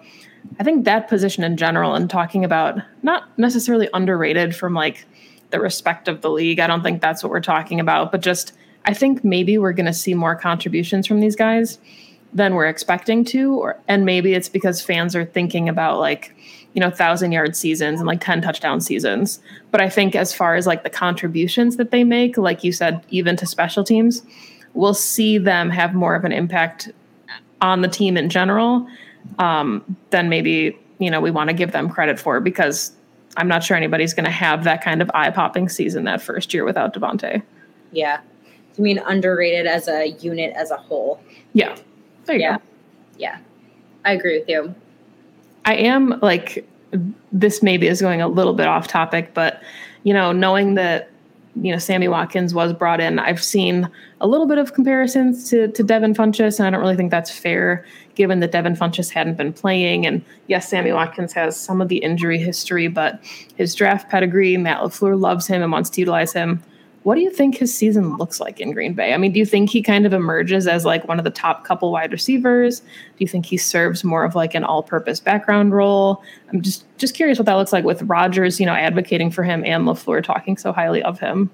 I 0.59 0.65
think 0.65 0.85
that 0.85 1.09
position 1.09 1.45
in 1.45 1.57
general, 1.57 1.95
and 1.95 2.09
talking 2.09 2.45
about 2.45 2.79
not 3.03 3.37
necessarily 3.39 3.89
underrated 3.93 4.55
from 4.55 4.75
like 4.75 5.05
the 5.53 5.61
respect 5.61 6.09
of 6.09 6.21
the 6.21 6.31
league. 6.31 6.59
I 6.59 6.67
don't 6.67 6.83
think 6.83 7.01
that's 7.01 7.23
what 7.23 7.31
we're 7.31 7.41
talking 7.41 7.79
about, 7.81 8.11
but 8.11 8.21
just 8.21 8.53
I 8.85 8.95
think 8.95 9.23
maybe 9.23 9.59
we're 9.59 9.73
going 9.73 9.87
to 9.87 9.93
see 9.93 10.15
more 10.15 10.35
contributions 10.35 11.07
from 11.07 11.21
these 11.21 11.37
guys 11.37 11.79
than 12.33 12.55
we're 12.55 12.67
expecting 12.67 13.25
to, 13.27 13.55
or 13.55 13.79
and 13.87 14.05
maybe 14.05 14.35
it's 14.35 14.49
because 14.49 14.83
fans 14.83 15.15
are 15.15 15.25
thinking 15.25 15.69
about 15.69 16.01
like 16.01 16.35
you 16.75 16.81
know 16.81 16.91
thousand 16.91 17.33
yard 17.33 17.55
seasons 17.55 18.01
and 18.01 18.07
like 18.07 18.23
10 18.23 18.41
touchdown 18.41 18.81
seasons 18.81 19.41
but 19.71 19.83
i 19.83 19.91
think 19.91 20.17
as 20.17 20.33
far 20.33 20.55
as 20.55 20.67
like 20.67 20.85
the 20.85 20.88
contributions 20.88 21.77
that 21.77 21.91
they 21.91 22.03
make 22.03 22.38
like 22.38 22.65
you 22.65 22.73
said 22.73 23.05
even 23.11 23.37
to 23.37 23.45
special 23.45 23.85
teams 23.85 24.23
we'll 24.75 24.95
see 24.95 25.38
them 25.38 25.71
have 25.71 25.95
more 25.95 26.15
of 26.15 26.25
an 26.25 26.33
impact 26.33 26.91
on 27.61 27.81
the 27.81 27.88
team 27.88 28.17
in 28.17 28.29
general, 28.29 28.87
um, 29.38 29.97
then 30.11 30.29
maybe 30.29 30.79
you 30.99 31.11
know 31.11 31.21
we 31.21 31.31
want 31.31 31.49
to 31.49 31.55
give 31.55 31.73
them 31.73 31.88
credit 31.88 32.19
for 32.19 32.41
because 32.41 32.93
I'm 33.37 33.49
not 33.49 33.64
sure 33.64 33.77
anybody's 33.77 34.14
going 34.14 34.25
to 34.25 34.31
have 34.31 34.64
that 34.64 34.83
kind 34.83 35.01
of 35.01 35.11
eye 35.14 35.31
popping 35.31 35.68
season 35.68 36.05
that 36.05 36.21
first 36.21 36.53
year 36.53 36.64
without 36.64 36.95
Davante. 36.95 37.42
Yeah, 37.92 38.21
I 38.79 38.81
mean 38.81 38.99
underrated 38.99 39.66
as 39.66 39.88
a 39.88 40.09
unit 40.09 40.55
as 40.55 40.71
a 40.71 40.77
whole. 40.77 41.21
Yeah, 41.53 41.77
there 42.25 42.37
you 42.37 42.42
yeah. 42.42 42.57
go. 42.57 42.62
Yeah, 43.18 43.38
I 44.05 44.12
agree 44.12 44.38
with 44.38 44.49
you. 44.49 44.75
I 45.64 45.77
am 45.77 46.18
like 46.21 46.66
this 47.33 47.62
maybe 47.62 47.87
is 47.87 48.01
going 48.01 48.21
a 48.21 48.29
little 48.29 48.55
bit 48.55 48.66
off 48.66 48.87
topic, 48.88 49.33
but 49.35 49.62
you 50.05 50.12
know, 50.12 50.33
knowing 50.33 50.75
that 50.75 51.11
you 51.61 51.71
know, 51.71 51.79
Sammy 51.79 52.09
Watkins 52.09 52.55
was 52.55 52.73
brought 52.73 53.01
in. 53.01 53.19
I've 53.19 53.43
seen 53.43 53.91
a 54.21 54.27
little 54.27 54.47
bit 54.47 54.59
of 54.59 54.73
comparisons 54.73 55.49
to, 55.51 55.69
to 55.69 55.83
Devin 55.83 56.15
Funchess, 56.15 56.59
and 56.59 56.67
I 56.67 56.71
don't 56.71 56.81
really 56.81 56.97
think 56.97 57.11
that's 57.11 57.31
fair 57.31 57.85
given 58.15 58.41
that 58.41 58.53
Devin 58.53 58.77
Funchess 58.77 59.11
hadn't 59.11 59.37
been 59.37 59.53
playing. 59.53 60.07
And 60.07 60.25
yes, 60.47 60.69
Sammy 60.69 60.93
Watkins 60.93 61.33
has 61.35 61.59
some 61.59 61.81
of 61.81 61.88
the 61.88 61.99
injury 61.99 62.38
history, 62.38 62.88
but 62.88 63.23
his 63.57 63.75
draft 63.75 64.11
pedigree, 64.11 64.57
Matt 64.57 64.81
LaFleur 64.81 65.19
loves 65.19 65.47
him 65.47 65.62
and 65.62 65.73
wants 65.73 65.91
to 65.91 66.01
utilize 66.01 66.33
him. 66.33 66.62
What 67.03 67.17
do 67.17 67.21
you 67.21 67.31
think 67.31 67.57
his 67.57 67.77
season 67.77 68.17
looks 68.17 68.38
like 68.38 68.61
in 68.61 68.73
Green 68.73 68.95
Bay? 68.95 69.12
I 69.12 69.17
mean, 69.17 69.33
do 69.33 69.41
you 69.41 69.47
think 69.47 69.71
he 69.71 69.83
kind 69.83 70.07
of 70.07 70.12
emerges 70.12 70.69
as 70.69 70.85
like 70.85 71.09
one 71.09 71.19
of 71.19 71.25
the 71.25 71.31
top 71.31 71.65
couple 71.65 71.91
wide 71.91 72.12
receivers? 72.12 72.81
Do 72.81 72.87
you 73.19 73.27
think 73.27 73.45
he 73.45 73.57
serves 73.57 74.05
more 74.05 74.25
of 74.25 74.37
like 74.37 74.55
an 74.55 74.62
all-purpose 74.62 75.19
background 75.19 75.73
role? 75.73 76.23
I'm 76.53 76.62
just 76.62 76.85
just 76.99 77.15
curious 77.15 77.38
what 77.38 77.47
that 77.47 77.55
looks 77.55 77.73
like 77.73 77.85
with 77.85 78.03
Rodgers, 78.03 78.61
you 78.61 78.67
know, 78.67 78.75
advocating 78.75 79.31
for 79.33 79.43
him 79.43 79.65
and 79.65 79.85
LaFleur 79.85 80.23
talking 80.23 80.57
so 80.57 80.73
highly 80.73 81.03
of 81.03 81.19
him. 81.19 81.51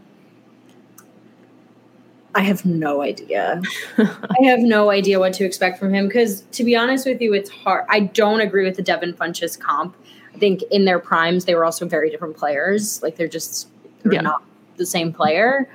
I 2.34 2.42
have 2.42 2.66
no 2.66 3.02
idea. 3.02 3.62
I 3.98 4.42
have 4.44 4.61
no 4.61 4.90
idea 4.90 5.18
what 5.18 5.32
to 5.34 5.44
expect 5.44 5.78
from 5.78 5.94
him 5.94 6.06
because, 6.06 6.42
to 6.52 6.62
be 6.62 6.76
honest 6.76 7.06
with 7.06 7.22
you, 7.22 7.32
it's 7.32 7.48
hard. 7.48 7.87
I 7.88 8.00
don't 8.00 8.40
agree 8.40 8.64
with 8.64 8.76
the 8.76 8.82
Devin 8.82 9.14
Funchess 9.14 9.58
comp. 9.58 9.96
I 10.34 10.38
think 10.38 10.62
in 10.70 10.84
their 10.84 10.98
primes, 10.98 11.46
they 11.46 11.54
were 11.54 11.64
also 11.64 11.88
very 11.88 12.11
different 12.11 12.37
players. 12.37 13.02
Like 13.02 13.16
they're 13.16 13.28
just 13.28 13.68
they're 14.02 14.12
yeah. 14.12 14.20
not 14.20 14.42
the 14.78 14.86
same 14.86 15.12
player. 15.12 15.68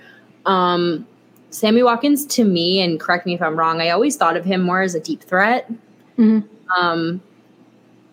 Um, 0.46 1.08
Sammy 1.50 1.84
Watkins, 1.84 2.26
to 2.28 2.44
me, 2.44 2.82
and 2.82 3.00
correct 3.00 3.26
me 3.26 3.36
if 3.36 3.42
I'm 3.42 3.58
wrong, 3.58 3.80
I 3.80 3.90
always 3.90 4.16
thought 4.16 4.36
of 4.36 4.44
him 4.44 4.62
more 4.62 4.82
as 4.82 4.96
a 4.96 5.00
deep 5.00 5.22
threat, 5.22 5.72
mm-hmm. 6.18 6.40
um, 6.76 7.22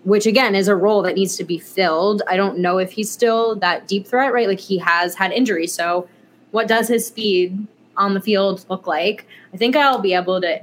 which 0.04 0.26
again 0.26 0.54
is 0.54 0.68
a 0.68 0.76
role 0.76 1.02
that 1.02 1.14
needs 1.14 1.36
to 1.36 1.44
be 1.44 1.58
filled. 1.58 2.22
I 2.28 2.36
don't 2.36 2.58
know 2.58 2.78
if 2.78 2.92
he's 2.92 3.10
still 3.10 3.56
that 3.56 3.88
deep 3.88 4.06
threat, 4.06 4.32
right? 4.32 4.46
Like 4.46 4.60
he 4.60 4.76
has 4.78 5.14
had 5.14 5.32
injuries. 5.32 5.72
So, 5.72 6.06
what 6.50 6.68
does 6.68 6.88
his 6.88 7.06
speed 7.06 7.66
on 7.96 8.12
the 8.12 8.20
field 8.20 8.66
look 8.68 8.86
like? 8.86 9.26
I 9.54 9.56
think 9.56 9.74
I'll 9.74 10.00
be 10.00 10.14
able 10.14 10.40
to 10.42 10.60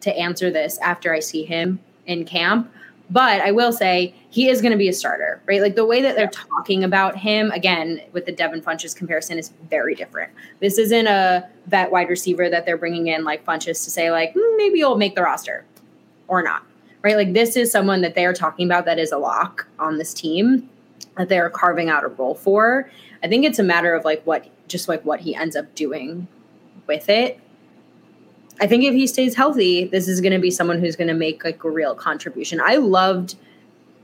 to 0.00 0.16
answer 0.16 0.50
this 0.50 0.78
after 0.78 1.12
I 1.12 1.20
see 1.20 1.44
him 1.44 1.80
in 2.06 2.24
camp. 2.24 2.72
But 3.10 3.40
I 3.40 3.52
will 3.52 3.72
say 3.72 4.14
he 4.30 4.48
is 4.48 4.60
going 4.60 4.72
to 4.72 4.78
be 4.78 4.88
a 4.88 4.92
starter, 4.92 5.40
right? 5.46 5.62
Like 5.62 5.76
the 5.76 5.86
way 5.86 6.02
that 6.02 6.14
they're 6.14 6.28
talking 6.28 6.84
about 6.84 7.16
him, 7.16 7.50
again, 7.52 8.02
with 8.12 8.26
the 8.26 8.32
Devin 8.32 8.60
Funchess 8.60 8.94
comparison, 8.94 9.38
is 9.38 9.52
very 9.70 9.94
different. 9.94 10.30
This 10.60 10.76
isn't 10.78 11.06
a 11.06 11.48
vet 11.66 11.90
wide 11.90 12.10
receiver 12.10 12.50
that 12.50 12.66
they're 12.66 12.76
bringing 12.76 13.06
in 13.06 13.24
like 13.24 13.44
Funchess 13.46 13.84
to 13.84 13.90
say, 13.90 14.10
like, 14.10 14.34
mm, 14.34 14.56
maybe 14.56 14.78
you'll 14.78 14.98
make 14.98 15.14
the 15.14 15.22
roster 15.22 15.64
or 16.28 16.42
not, 16.42 16.64
right? 17.02 17.16
Like 17.16 17.32
this 17.32 17.56
is 17.56 17.72
someone 17.72 18.02
that 18.02 18.14
they 18.14 18.26
are 18.26 18.34
talking 18.34 18.66
about 18.66 18.84
that 18.84 18.98
is 18.98 19.12
a 19.12 19.18
lock 19.18 19.66
on 19.78 19.96
this 19.96 20.12
team 20.12 20.68
that 21.16 21.30
they're 21.30 21.50
carving 21.50 21.88
out 21.88 22.04
a 22.04 22.08
role 22.08 22.34
for. 22.34 22.90
I 23.22 23.28
think 23.28 23.44
it's 23.44 23.58
a 23.58 23.64
matter 23.64 23.94
of 23.94 24.04
like 24.04 24.22
what, 24.24 24.46
just 24.68 24.86
like 24.86 25.02
what 25.04 25.20
he 25.20 25.34
ends 25.34 25.56
up 25.56 25.74
doing 25.74 26.28
with 26.86 27.08
it 27.08 27.40
I 28.60 28.66
think 28.66 28.84
if 28.84 28.94
he 28.94 29.06
stays 29.06 29.34
healthy, 29.34 29.84
this 29.84 30.08
is 30.08 30.20
going 30.20 30.32
to 30.32 30.38
be 30.38 30.50
someone 30.50 30.80
who's 30.80 30.96
going 30.96 31.08
to 31.08 31.14
make 31.14 31.44
like 31.44 31.62
a 31.62 31.70
real 31.70 31.94
contribution. 31.94 32.60
I 32.60 32.76
loved 32.76 33.36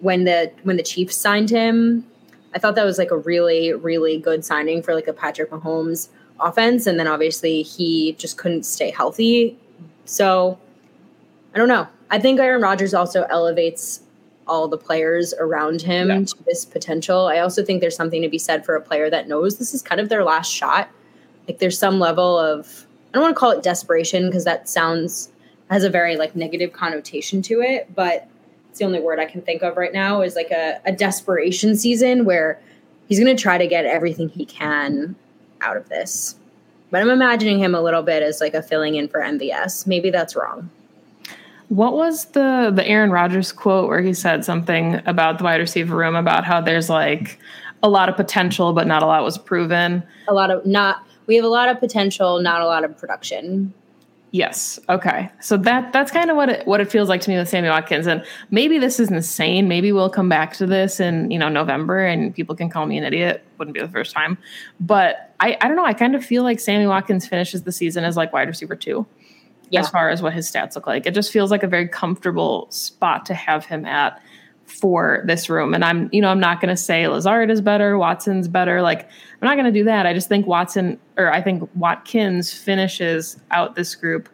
when 0.00 0.24
the 0.24 0.52
when 0.62 0.76
the 0.76 0.82
Chiefs 0.82 1.16
signed 1.16 1.50
him. 1.50 2.06
I 2.54 2.58
thought 2.58 2.76
that 2.76 2.84
was 2.84 2.98
like 2.98 3.10
a 3.10 3.18
really 3.18 3.72
really 3.72 4.18
good 4.18 4.44
signing 4.44 4.82
for 4.82 4.94
like 4.94 5.08
a 5.08 5.12
Patrick 5.12 5.50
Mahomes 5.50 6.08
offense 6.40 6.86
and 6.86 6.98
then 6.98 7.06
obviously 7.06 7.62
he 7.62 8.12
just 8.14 8.38
couldn't 8.38 8.64
stay 8.64 8.90
healthy. 8.90 9.56
So 10.04 10.58
I 11.54 11.58
don't 11.58 11.68
know. 11.68 11.88
I 12.10 12.18
think 12.18 12.38
Aaron 12.38 12.62
Rodgers 12.62 12.94
also 12.94 13.24
elevates 13.24 14.00
all 14.46 14.68
the 14.68 14.76
players 14.76 15.32
around 15.34 15.82
him 15.82 16.08
yeah. 16.08 16.24
to 16.24 16.44
this 16.44 16.64
potential. 16.64 17.26
I 17.26 17.38
also 17.38 17.64
think 17.64 17.80
there's 17.80 17.96
something 17.96 18.22
to 18.22 18.28
be 18.28 18.38
said 18.38 18.64
for 18.64 18.74
a 18.74 18.80
player 18.80 19.08
that 19.10 19.26
knows 19.26 19.58
this 19.58 19.72
is 19.72 19.82
kind 19.82 20.00
of 20.00 20.08
their 20.08 20.22
last 20.22 20.52
shot. 20.52 20.90
Like 21.48 21.58
there's 21.58 21.78
some 21.78 21.98
level 21.98 22.38
of 22.38 22.86
I 23.14 23.16
don't 23.16 23.22
want 23.22 23.36
to 23.36 23.38
call 23.38 23.52
it 23.52 23.62
desperation 23.62 24.26
because 24.26 24.44
that 24.44 24.68
sounds 24.68 25.30
has 25.70 25.84
a 25.84 25.88
very 25.88 26.16
like 26.16 26.34
negative 26.34 26.72
connotation 26.72 27.42
to 27.42 27.60
it, 27.60 27.88
but 27.94 28.26
it's 28.68 28.80
the 28.80 28.84
only 28.84 28.98
word 28.98 29.20
I 29.20 29.24
can 29.24 29.40
think 29.40 29.62
of 29.62 29.76
right 29.76 29.92
now 29.92 30.20
is 30.20 30.34
like 30.34 30.50
a, 30.50 30.80
a 30.84 30.90
desperation 30.90 31.76
season 31.76 32.24
where 32.24 32.60
he's 33.06 33.20
going 33.20 33.34
to 33.34 33.40
try 33.40 33.56
to 33.56 33.68
get 33.68 33.84
everything 33.84 34.30
he 34.30 34.44
can 34.44 35.14
out 35.60 35.76
of 35.76 35.88
this. 35.88 36.34
But 36.90 37.02
I'm 37.02 37.08
imagining 37.08 37.60
him 37.60 37.72
a 37.72 37.80
little 37.80 38.02
bit 38.02 38.24
as 38.24 38.40
like 38.40 38.54
a 38.54 38.62
filling 38.62 38.96
in 38.96 39.06
for 39.06 39.20
MVS. 39.20 39.86
Maybe 39.86 40.10
that's 40.10 40.34
wrong. 40.34 40.68
What 41.68 41.92
was 41.92 42.24
the 42.26 42.72
the 42.74 42.84
Aaron 42.84 43.12
Rodgers 43.12 43.52
quote 43.52 43.88
where 43.88 44.02
he 44.02 44.12
said 44.12 44.44
something 44.44 45.00
about 45.06 45.38
the 45.38 45.44
wide 45.44 45.60
receiver 45.60 45.94
room 45.94 46.16
about 46.16 46.44
how 46.44 46.60
there's 46.60 46.90
like 46.90 47.38
a 47.80 47.88
lot 47.88 48.08
of 48.08 48.16
potential 48.16 48.72
but 48.72 48.88
not 48.88 49.04
a 49.04 49.06
lot 49.06 49.22
was 49.22 49.38
proven? 49.38 50.02
A 50.26 50.34
lot 50.34 50.50
of 50.50 50.66
not 50.66 51.06
we 51.26 51.36
have 51.36 51.44
a 51.44 51.48
lot 51.48 51.68
of 51.68 51.78
potential, 51.80 52.40
not 52.40 52.60
a 52.60 52.66
lot 52.66 52.84
of 52.84 52.96
production. 52.96 53.72
Yes. 54.34 54.80
Okay. 54.88 55.30
So 55.40 55.56
that 55.58 55.92
that's 55.92 56.10
kind 56.10 56.28
of 56.28 56.36
what 56.36 56.48
it 56.48 56.66
what 56.66 56.80
it 56.80 56.90
feels 56.90 57.08
like 57.08 57.20
to 57.20 57.30
me 57.30 57.36
with 57.36 57.48
Sammy 57.48 57.68
Watkins. 57.68 58.08
And 58.08 58.24
maybe 58.50 58.80
this 58.80 58.98
is 58.98 59.08
insane. 59.08 59.68
Maybe 59.68 59.92
we'll 59.92 60.10
come 60.10 60.28
back 60.28 60.54
to 60.54 60.66
this 60.66 60.98
in, 60.98 61.30
you 61.30 61.38
know, 61.38 61.48
November 61.48 62.04
and 62.04 62.34
people 62.34 62.56
can 62.56 62.68
call 62.68 62.84
me 62.86 62.98
an 62.98 63.04
idiot. 63.04 63.44
Wouldn't 63.58 63.76
be 63.76 63.80
the 63.80 63.86
first 63.86 64.12
time. 64.12 64.36
But 64.80 65.32
I, 65.38 65.56
I 65.60 65.68
don't 65.68 65.76
know. 65.76 65.84
I 65.84 65.92
kind 65.92 66.16
of 66.16 66.24
feel 66.24 66.42
like 66.42 66.58
Sammy 66.58 66.84
Watkins 66.88 67.28
finishes 67.28 67.62
the 67.62 67.70
season 67.70 68.02
as 68.02 68.16
like 68.16 68.32
wide 68.32 68.48
receiver 68.48 68.74
two. 68.74 69.06
Yeah. 69.70 69.80
As 69.80 69.88
far 69.88 70.10
as 70.10 70.20
what 70.20 70.32
his 70.32 70.50
stats 70.50 70.74
look 70.74 70.88
like. 70.88 71.06
It 71.06 71.14
just 71.14 71.32
feels 71.32 71.52
like 71.52 71.62
a 71.62 71.68
very 71.68 71.86
comfortable 71.86 72.66
spot 72.70 73.26
to 73.26 73.34
have 73.34 73.64
him 73.64 73.84
at 73.84 74.20
for 74.66 75.22
this 75.26 75.48
room. 75.48 75.74
And 75.74 75.84
I'm, 75.84 76.08
you 76.12 76.20
know, 76.20 76.28
I'm 76.28 76.40
not 76.40 76.60
going 76.60 76.74
to 76.74 76.76
say 76.76 77.06
Lazard 77.06 77.50
is 77.50 77.60
better, 77.60 77.98
Watson's 77.98 78.48
better. 78.48 78.82
Like, 78.82 79.02
I'm 79.02 79.48
not 79.48 79.54
going 79.54 79.72
to 79.72 79.78
do 79.78 79.84
that. 79.84 80.06
I 80.06 80.14
just 80.14 80.28
think 80.28 80.46
Watson, 80.46 80.98
or 81.16 81.32
I 81.32 81.42
think 81.42 81.68
Watkins 81.74 82.52
finishes 82.52 83.38
out 83.50 83.74
this 83.74 83.94
group 83.94 84.28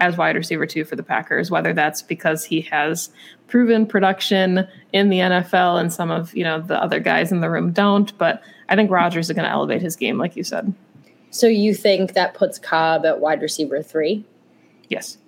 as 0.00 0.16
wide 0.16 0.36
receiver 0.36 0.66
two 0.66 0.84
for 0.84 0.96
the 0.96 1.02
Packers, 1.02 1.50
whether 1.50 1.72
that's 1.72 2.02
because 2.02 2.44
he 2.44 2.60
has 2.62 3.10
proven 3.46 3.86
production 3.86 4.66
in 4.92 5.08
the 5.08 5.18
NFL 5.18 5.80
and 5.80 5.92
some 5.92 6.10
of, 6.10 6.34
you 6.34 6.44
know, 6.44 6.60
the 6.60 6.80
other 6.80 7.00
guys 7.00 7.32
in 7.32 7.40
the 7.40 7.50
room 7.50 7.72
don't. 7.72 8.16
But 8.18 8.42
I 8.68 8.76
think 8.76 8.90
Rodgers 8.90 9.30
is 9.30 9.34
going 9.34 9.44
to 9.44 9.50
elevate 9.50 9.82
his 9.82 9.96
game, 9.96 10.18
like 10.18 10.36
you 10.36 10.44
said. 10.44 10.72
So 11.30 11.46
you 11.46 11.74
think 11.74 12.14
that 12.14 12.34
puts 12.34 12.58
Cobb 12.58 13.04
at 13.04 13.20
wide 13.20 13.42
receiver 13.42 13.82
three? 13.82 14.24
Yes. 14.88 15.18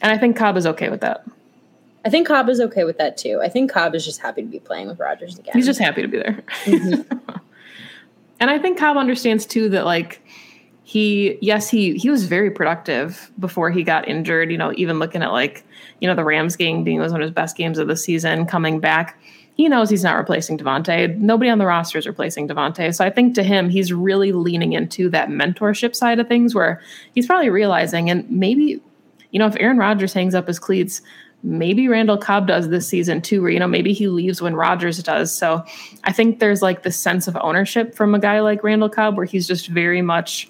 And 0.00 0.12
I 0.12 0.18
think 0.18 0.36
Cobb 0.36 0.56
is 0.56 0.66
okay 0.66 0.90
with 0.90 1.00
that. 1.00 1.24
I 2.04 2.10
think 2.10 2.26
Cobb 2.26 2.48
is 2.48 2.60
okay 2.60 2.84
with 2.84 2.98
that 2.98 3.16
too. 3.16 3.40
I 3.42 3.48
think 3.48 3.70
Cobb 3.70 3.94
is 3.94 4.04
just 4.04 4.20
happy 4.20 4.42
to 4.42 4.48
be 4.48 4.58
playing 4.58 4.88
with 4.88 4.98
Rodgers 4.98 5.38
again. 5.38 5.52
He's 5.54 5.66
just 5.66 5.80
happy 5.80 6.02
to 6.02 6.08
be 6.08 6.18
there. 6.18 6.42
Mm-hmm. 6.64 7.18
and 8.40 8.50
I 8.50 8.58
think 8.58 8.78
Cobb 8.78 8.96
understands 8.96 9.46
too 9.46 9.68
that 9.70 9.84
like 9.84 10.20
he 10.84 11.38
yes 11.40 11.70
he 11.70 11.96
he 11.96 12.10
was 12.10 12.24
very 12.24 12.50
productive 12.50 13.30
before 13.38 13.70
he 13.70 13.84
got 13.84 14.08
injured 14.08 14.50
you 14.50 14.58
know 14.58 14.72
even 14.76 14.98
looking 14.98 15.22
at 15.22 15.30
like 15.30 15.64
you 16.00 16.08
know 16.08 16.14
the 16.14 16.24
rams 16.24 16.56
game 16.56 16.82
being 16.82 16.98
was 16.98 17.12
one 17.12 17.22
of 17.22 17.26
his 17.26 17.32
best 17.32 17.56
games 17.56 17.78
of 17.78 17.86
the 17.86 17.96
season 17.96 18.44
coming 18.46 18.80
back 18.80 19.16
he 19.54 19.68
knows 19.68 19.90
he's 19.90 20.02
not 20.02 20.16
replacing 20.16 20.56
Davante. 20.56 21.16
Nobody 21.18 21.50
on 21.50 21.58
the 21.58 21.66
roster 21.66 21.98
is 21.98 22.06
replacing 22.06 22.48
Davante. 22.48 22.94
So 22.94 23.04
I 23.04 23.10
think 23.10 23.34
to 23.34 23.42
him, 23.42 23.68
he's 23.68 23.92
really 23.92 24.32
leaning 24.32 24.72
into 24.72 25.10
that 25.10 25.28
mentorship 25.28 25.94
side 25.94 26.18
of 26.18 26.26
things 26.26 26.54
where 26.54 26.80
he's 27.14 27.26
probably 27.26 27.50
realizing, 27.50 28.08
and 28.08 28.28
maybe, 28.30 28.80
you 29.30 29.38
know, 29.38 29.46
if 29.46 29.56
Aaron 29.58 29.76
Rodgers 29.76 30.14
hangs 30.14 30.34
up 30.34 30.46
his 30.46 30.58
cleats, 30.58 31.02
maybe 31.42 31.88
Randall 31.88 32.18
Cobb 32.18 32.46
does 32.46 32.68
this 32.68 32.86
season 32.86 33.20
too, 33.20 33.42
where, 33.42 33.50
you 33.50 33.58
know, 33.58 33.66
maybe 33.66 33.92
he 33.92 34.08
leaves 34.08 34.40
when 34.40 34.54
Rodgers 34.54 35.02
does. 35.02 35.34
So 35.34 35.64
I 36.04 36.12
think 36.12 36.38
there's 36.38 36.62
like 36.62 36.82
this 36.82 36.98
sense 36.98 37.26
of 37.26 37.36
ownership 37.40 37.94
from 37.94 38.14
a 38.14 38.18
guy 38.18 38.40
like 38.40 38.62
Randall 38.62 38.88
Cobb 38.88 39.16
where 39.16 39.26
he's 39.26 39.46
just 39.46 39.68
very 39.68 40.02
much, 40.02 40.48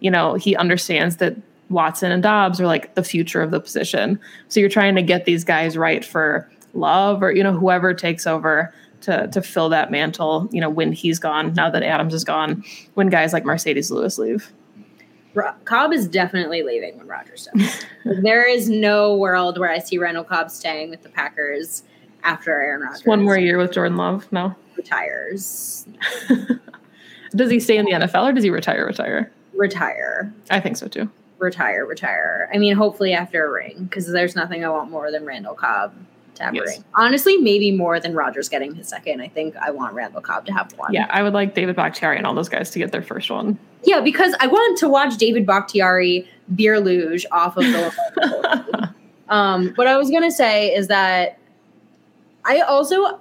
you 0.00 0.10
know, 0.10 0.34
he 0.34 0.56
understands 0.56 1.16
that 1.18 1.36
Watson 1.70 2.12
and 2.12 2.22
Doubs 2.22 2.60
are 2.60 2.66
like 2.66 2.94
the 2.94 3.04
future 3.04 3.42
of 3.42 3.50
the 3.50 3.60
position. 3.60 4.20
So 4.48 4.60
you're 4.60 4.68
trying 4.68 4.94
to 4.96 5.02
get 5.02 5.24
these 5.24 5.44
guys 5.44 5.76
right 5.76 6.04
for 6.04 6.50
Love 6.74 7.22
or 7.22 7.32
you 7.32 7.42
know 7.42 7.52
whoever 7.52 7.92
takes 7.92 8.26
over 8.26 8.72
to 9.02 9.28
to 9.28 9.42
fill 9.42 9.68
that 9.70 9.90
mantle. 9.90 10.48
You 10.52 10.60
know 10.60 10.70
when 10.70 10.92
he's 10.92 11.18
gone. 11.18 11.52
Now 11.54 11.68
that 11.70 11.82
Adams 11.82 12.14
is 12.14 12.24
gone, 12.24 12.64
when 12.94 13.08
guys 13.08 13.32
like 13.32 13.44
Marcedes 13.44 13.90
Lewis 13.90 14.18
leave. 14.18 14.50
Cobb 15.64 15.92
is 15.92 16.06
definitely 16.06 16.62
leaving 16.62 16.98
when 16.98 17.06
Rodgers 17.06 17.48
does. 17.54 17.84
there 18.22 18.48
is 18.48 18.68
no 18.68 19.16
world 19.16 19.58
where 19.58 19.70
I 19.70 19.78
see 19.78 19.98
Randall 19.98 20.24
Cobb 20.24 20.50
staying 20.50 20.90
with 20.90 21.02
the 21.02 21.08
Packers 21.08 21.84
after 22.24 22.50
Aaron 22.50 22.82
Rodgers. 22.82 23.04
One 23.04 23.22
more 23.22 23.38
year 23.38 23.58
with 23.58 23.72
Jordan 23.72 23.96
Love. 23.96 24.30
No 24.32 24.54
retires. 24.76 25.86
does 27.34 27.50
he 27.50 27.60
stay 27.60 27.78
in 27.78 27.84
the 27.84 27.92
NFL 27.92 28.30
or 28.30 28.32
does 28.32 28.44
he 28.44 28.50
retire? 28.50 28.86
Retire. 28.86 29.30
Retire. 29.54 30.32
I 30.50 30.60
think 30.60 30.76
so 30.76 30.88
too. 30.88 31.10
Retire. 31.38 31.86
Retire. 31.86 32.50
I 32.52 32.58
mean, 32.58 32.74
hopefully 32.74 33.12
after 33.12 33.46
a 33.46 33.50
ring, 33.50 33.84
because 33.84 34.10
there's 34.10 34.36
nothing 34.36 34.64
I 34.64 34.68
want 34.68 34.90
more 34.90 35.10
than 35.10 35.24
Randall 35.24 35.54
Cobb 35.54 35.94
have 36.44 36.54
yes. 36.54 36.64
a 36.64 36.70
ring. 36.70 36.84
Honestly, 36.94 37.36
maybe 37.38 37.70
more 37.70 38.00
than 38.00 38.14
Rodgers 38.14 38.48
getting 38.48 38.74
his 38.74 38.88
second. 38.88 39.20
I 39.20 39.28
think 39.28 39.56
I 39.56 39.70
want 39.70 39.94
Randall 39.94 40.20
Cobb 40.20 40.46
to 40.46 40.52
have 40.52 40.72
one. 40.76 40.92
Yeah, 40.92 41.06
I 41.10 41.22
would 41.22 41.32
like 41.32 41.54
David 41.54 41.76
Bakhtiari 41.76 42.16
and 42.16 42.26
all 42.26 42.34
those 42.34 42.48
guys 42.48 42.70
to 42.70 42.78
get 42.78 42.92
their 42.92 43.02
first 43.02 43.30
one. 43.30 43.58
Yeah, 43.84 44.00
because 44.00 44.34
I 44.40 44.46
want 44.46 44.78
to 44.78 44.88
watch 44.88 45.16
David 45.16 45.46
Bakhtiari 45.46 46.28
beer 46.54 46.80
luge 46.80 47.26
off 47.32 47.56
of 47.56 47.64
the. 47.64 48.94
um, 49.28 49.72
what 49.74 49.86
I 49.86 49.96
was 49.96 50.10
gonna 50.10 50.30
say 50.30 50.74
is 50.74 50.88
that 50.88 51.38
I 52.44 52.60
also 52.60 53.20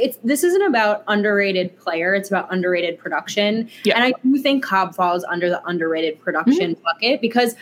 it's 0.00 0.18
this 0.24 0.42
isn't 0.42 0.62
about 0.62 1.04
underrated 1.08 1.76
player 1.78 2.14
it's 2.14 2.30
about 2.30 2.50
underrated 2.50 2.98
production 2.98 3.68
yeah. 3.84 3.94
and 3.94 4.02
i 4.02 4.12
do 4.22 4.38
think 4.38 4.64
cobb 4.64 4.94
falls 4.94 5.22
under 5.24 5.50
the 5.50 5.62
underrated 5.66 6.18
production 6.20 6.74
mm-hmm. 6.74 6.82
bucket 6.82 7.20
because 7.20 7.54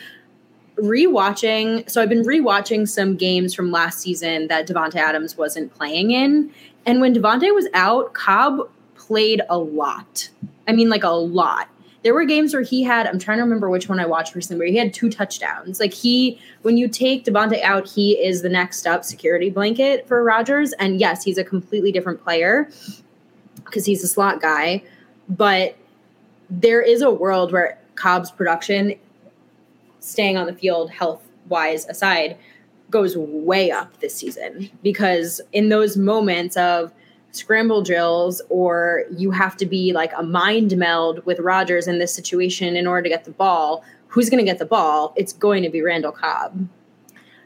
rewatching, 0.81 1.89
so 1.89 2.01
I've 2.01 2.09
been 2.09 2.23
rewatching 2.23 2.87
some 2.87 3.15
games 3.15 3.53
from 3.53 3.71
last 3.71 3.99
season 3.99 4.47
that 4.47 4.67
Davante 4.67 4.95
Adams 4.95 5.37
wasn't 5.37 5.73
playing 5.73 6.11
in. 6.11 6.51
And 6.85 7.01
when 7.01 7.13
Davante 7.13 7.53
was 7.53 7.67
out, 7.73 8.13
Cobb 8.13 8.69
played 8.95 9.41
a 9.49 9.57
lot. 9.57 10.29
I 10.67 10.73
mean, 10.73 10.89
like 10.89 11.03
a 11.03 11.09
lot. 11.09 11.69
There 12.03 12.13
were 12.13 12.23
games 12.23 12.53
where 12.53 12.63
he 12.63 12.81
had, 12.83 13.07
I'm 13.07 13.19
trying 13.19 13.39
to 13.39 13.43
remember 13.43 13.69
which 13.69 13.89
one 13.89 13.99
I 13.99 14.05
watched 14.05 14.33
recently, 14.33 14.59
where 14.59 14.71
he 14.71 14.77
had 14.77 14.93
two 14.93 15.09
touchdowns. 15.09 15.79
Like 15.79 15.93
he, 15.93 16.39
when 16.61 16.77
you 16.77 16.87
take 16.87 17.25
Davante 17.25 17.61
out, 17.61 17.89
he 17.89 18.11
is 18.11 18.41
the 18.41 18.49
next 18.49 18.87
up 18.87 19.03
security 19.03 19.49
blanket 19.49 20.07
for 20.07 20.23
Rodgers. 20.23 20.71
And 20.73 20.99
yes, 20.99 21.23
he's 21.23 21.37
a 21.37 21.43
completely 21.43 21.91
different 21.91 22.23
player 22.23 22.69
because 23.65 23.85
he's 23.85 24.03
a 24.03 24.07
slot 24.07 24.41
guy. 24.41 24.81
But 25.27 25.75
there 26.49 26.81
is 26.81 27.01
a 27.01 27.11
world 27.11 27.51
where 27.51 27.77
Cobb's 27.95 28.31
production 28.31 28.95
staying 29.99 30.37
on 30.37 30.45
the 30.45 30.53
field 30.53 30.91
health 30.91 31.21
wise 31.47 31.85
aside 31.87 32.37
goes 32.89 33.17
way 33.17 33.71
up 33.71 33.99
this 33.99 34.15
season 34.15 34.69
because 34.81 35.41
in 35.51 35.69
those 35.69 35.97
moments 35.97 36.57
of 36.57 36.91
scramble 37.31 37.83
drills 37.83 38.41
or 38.49 39.03
you 39.15 39.31
have 39.31 39.55
to 39.57 39.65
be 39.65 39.93
like 39.93 40.11
a 40.17 40.23
mind 40.23 40.75
meld 40.77 41.23
with 41.25 41.39
Rodgers 41.39 41.87
in 41.87 41.99
this 41.99 42.13
situation 42.13 42.75
in 42.75 42.87
order 42.87 43.03
to 43.03 43.09
get 43.09 43.25
the 43.25 43.31
ball, 43.31 43.83
who's 44.07 44.29
going 44.29 44.43
to 44.43 44.49
get 44.49 44.57
the 44.57 44.65
ball? 44.65 45.13
It's 45.15 45.33
going 45.33 45.63
to 45.63 45.69
be 45.69 45.81
Randall 45.81 46.11
Cobb. 46.11 46.67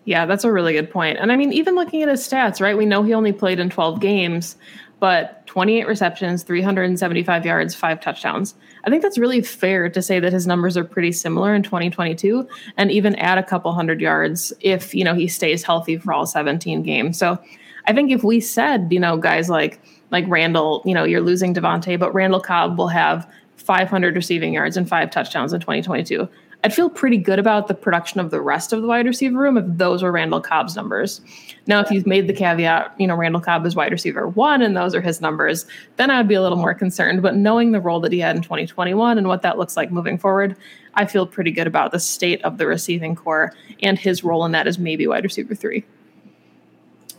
Yeah, 0.05 0.25
that's 0.25 0.43
a 0.43 0.51
really 0.51 0.73
good 0.73 0.91
point. 0.91 1.17
And 1.17 1.31
I 1.31 1.37
mean, 1.37 1.53
even 1.53 1.75
looking 1.75 2.01
at 2.01 2.09
his 2.09 2.27
stats, 2.27 2.59
right? 2.59 2.77
We 2.77 2.85
know 2.85 3.03
he 3.03 3.13
only 3.13 3.31
played 3.31 3.59
in 3.59 3.69
12 3.69 3.99
games, 4.01 4.57
but 5.03 5.45
28 5.47 5.85
receptions, 5.85 6.43
375 6.43 7.45
yards, 7.45 7.75
five 7.75 7.99
touchdowns. 7.99 8.55
I 8.85 8.89
think 8.89 9.01
that's 9.01 9.17
really 9.17 9.41
fair 9.41 9.89
to 9.89 10.01
say 10.01 10.21
that 10.21 10.31
his 10.31 10.47
numbers 10.47 10.77
are 10.77 10.85
pretty 10.85 11.11
similar 11.11 11.53
in 11.53 11.61
2022 11.61 12.47
and 12.77 12.89
even 12.89 13.13
add 13.15 13.37
a 13.37 13.43
couple 13.43 13.73
hundred 13.73 13.99
yards 13.99 14.53
if, 14.61 14.95
you 14.95 15.03
know, 15.03 15.13
he 15.13 15.27
stays 15.27 15.61
healthy 15.61 15.97
for 15.97 16.13
all 16.13 16.25
17 16.25 16.83
games. 16.83 17.19
So 17.19 17.37
I 17.85 17.91
think 17.91 18.11
if 18.11 18.23
we 18.23 18.39
said, 18.39 18.93
you 18.93 18.99
know, 19.01 19.17
guys 19.17 19.49
like 19.49 19.81
like 20.11 20.23
Randall, 20.29 20.81
you 20.85 20.93
know, 20.93 21.03
you're 21.03 21.19
losing 21.19 21.53
Davante, 21.53 21.99
but 21.99 22.13
Randall 22.13 22.39
Cobb 22.39 22.77
will 22.77 22.87
have 22.87 23.29
500 23.57 24.15
receiving 24.15 24.53
yards 24.53 24.77
and 24.77 24.87
five 24.87 25.11
touchdowns 25.11 25.51
in 25.51 25.59
2022. 25.59 26.29
I'd 26.63 26.73
feel 26.73 26.89
pretty 26.89 27.17
good 27.17 27.39
about 27.39 27.67
the 27.67 27.73
production 27.73 28.21
of 28.21 28.32
the 28.32 28.39
rest 28.39 28.71
of 28.71 28.82
the 28.82 28.88
wide 28.88 29.06
receiver 29.06 29.38
room 29.38 29.58
if 29.58 29.65
those 29.67 30.02
were 30.02 30.13
Randall 30.13 30.39
Cobb's 30.39 30.78
numbers. 30.78 31.19
Now, 31.67 31.82
if 31.82 31.91
you've 31.91 32.08
made 32.08 32.28
the 32.28 32.34
caveat, 32.34 32.93
you 32.97 33.06
know, 33.06 33.15
Randall 33.15 33.41
Cobb 33.41 33.65
is 33.65 33.76
wide 33.76 33.91
receiver 33.91 34.30
one 34.30 34.62
and 34.62 34.76
those 34.76 34.95
are 34.95 35.02
his 35.02 35.19
numbers, 35.19 35.65
then 35.97 36.10
I 36.10 36.17
would 36.17 36.30
be 36.30 36.36
a 36.36 36.41
little 36.41 36.58
more 36.58 36.73
concerned. 36.73 37.21
But 37.21 37.36
knowing 37.36 37.73
the 37.73 37.82
role 37.82 37.99
that 37.99 38.13
he 38.13 38.19
had 38.19 38.38
in 38.38 38.41
2021 38.41 39.17
and 39.17 39.28
what 39.28 39.41
that 39.41 39.58
looks 39.58 39.76
like 39.76 39.91
moving 39.91 40.17
forward, 40.17 40.56
I 40.93 41.06
feel 41.06 41.28
pretty 41.28 41.52
good 41.52 41.67
about 41.67 41.91
the 41.91 41.99
state 41.99 42.41
of 42.43 42.58
the 42.58 42.65
receiving 42.65 43.15
corps 43.15 43.54
and 43.82 43.99
his 43.99 44.23
role 44.23 44.45
in 44.45 44.54
that 44.54 44.65
as 44.65 44.80
maybe 44.80 45.06
wide 45.06 45.26
receiver 45.26 45.56
three. 45.56 45.84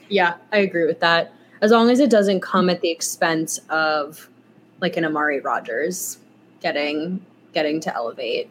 Yeah, 0.08 0.36
I 0.52 0.58
agree 0.58 0.86
with 0.86 1.00
that. 1.00 1.32
As 1.60 1.70
long 1.70 1.90
as 1.90 2.00
it 2.00 2.10
doesn't 2.10 2.40
come 2.40 2.70
at 2.70 2.80
the 2.80 2.90
expense 2.90 3.58
of 3.68 4.28
like 4.80 4.96
an 4.96 5.04
Amari 5.04 5.40
Rodgers 5.40 6.18
getting 6.60 7.24
getting 7.52 7.78
to 7.80 7.94
elevate 7.94 8.50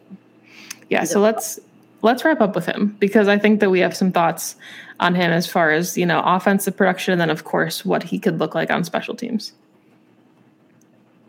yeah 0.90 1.04
so 1.04 1.20
let's 1.20 1.58
let's 2.02 2.24
wrap 2.24 2.40
up 2.40 2.54
with 2.54 2.66
him 2.66 2.96
because 2.98 3.28
i 3.28 3.38
think 3.38 3.60
that 3.60 3.70
we 3.70 3.80
have 3.80 3.96
some 3.96 4.12
thoughts 4.12 4.56
on 5.00 5.14
him 5.14 5.30
as 5.30 5.46
far 5.46 5.70
as 5.70 5.98
you 5.98 6.06
know 6.06 6.22
offensive 6.24 6.76
production 6.76 7.12
and 7.12 7.20
then 7.20 7.30
of 7.30 7.44
course 7.44 7.84
what 7.84 8.02
he 8.02 8.18
could 8.18 8.38
look 8.38 8.54
like 8.54 8.70
on 8.70 8.84
special 8.84 9.14
teams. 9.14 9.52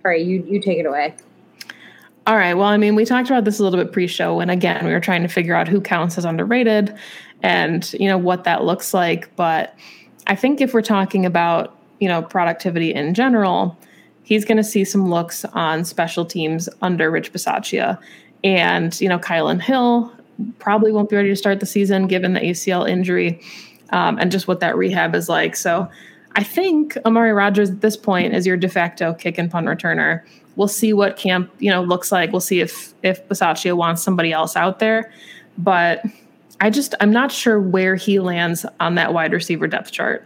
All 0.04 0.12
right 0.12 0.24
you 0.24 0.44
you 0.48 0.62
take 0.62 0.78
it 0.78 0.86
away. 0.86 1.16
All 2.28 2.36
right 2.36 2.54
well 2.54 2.68
i 2.68 2.78
mean 2.78 2.96
we 2.96 3.06
talked 3.06 3.30
about 3.30 3.46
this 3.46 3.60
a 3.60 3.64
little 3.64 3.84
bit 3.84 3.92
pre-show 3.92 4.40
and 4.40 4.52
again 4.52 4.86
we 4.86 4.92
were 4.92 5.00
trying 5.00 5.24
to 5.24 5.28
figure 5.28 5.56
out 5.56 5.68
who 5.68 5.82
counts 5.82 6.18
as 6.18 6.26
underrated 6.26 6.96
and 7.44 7.92
you 7.94 8.08
know 8.08 8.18
what 8.18 8.44
that 8.46 8.64
looks 8.64 8.94
like 8.94 9.36
but 9.36 9.76
i 10.28 10.36
think 10.36 10.62
if 10.62 10.74
we're 10.74 10.82
talking 10.82 11.26
about 11.26 11.78
you 12.00 12.08
know 12.08 12.22
productivity 12.24 12.94
in 12.94 13.14
general 13.14 13.78
he's 14.24 14.44
going 14.44 14.58
to 14.58 14.64
see 14.64 14.84
some 14.84 15.08
looks 15.08 15.46
on 15.46 15.86
special 15.86 16.26
teams 16.26 16.68
under 16.82 17.12
rich 17.12 17.32
bisaccia 17.32 18.00
and, 18.46 19.00
you 19.02 19.10
know, 19.10 19.18
Kylin 19.18 19.60
Hill 19.60 20.14
probably 20.60 20.92
won't 20.92 21.10
be 21.10 21.16
ready 21.16 21.30
to 21.30 21.36
start 21.36 21.60
the 21.60 21.66
season 21.66 22.06
given 22.06 22.34
the 22.34 22.40
ACL 22.40 22.88
injury 22.88 23.42
um, 23.90 24.20
and 24.20 24.32
just 24.32 24.48
what 24.48 24.60
that 24.60 24.78
rehab 24.78 25.16
is 25.16 25.28
like. 25.28 25.56
So 25.56 25.90
I 26.36 26.44
think 26.44 26.96
Amari 27.06 27.34
Rodgers 27.34 27.72
at 27.72 27.82
this 27.82 27.98
point 27.98 28.36
is 28.36 28.46
your 28.46 28.56
de 28.56 28.70
facto 28.70 29.14
kick 29.16 29.40
and 29.40 29.50
punt 29.50 29.66
returner. 29.66 30.22
We'll 30.58 30.68
see 30.68 30.94
what 30.94 31.18
camp, 31.18 31.52
you 31.58 31.72
know, 31.72 31.82
looks 31.82 32.12
like. 32.12 32.32
We'll 32.32 32.40
see 32.40 32.60
if 32.60 32.94
if 33.02 33.28
Bisaccia 33.28 33.76
wants 33.76 34.04
somebody 34.04 34.32
else 34.32 34.56
out 34.56 34.78
there. 34.78 35.12
But 35.58 36.04
I 36.62 36.70
just 36.70 36.94
I'm 37.00 37.12
not 37.12 37.32
sure 37.32 37.60
where 37.60 37.96
he 37.96 38.20
lands 38.20 38.66
on 38.80 38.96
that 38.96 39.14
wide 39.14 39.34
receiver 39.34 39.68
depth 39.68 39.92
chart 39.92 40.26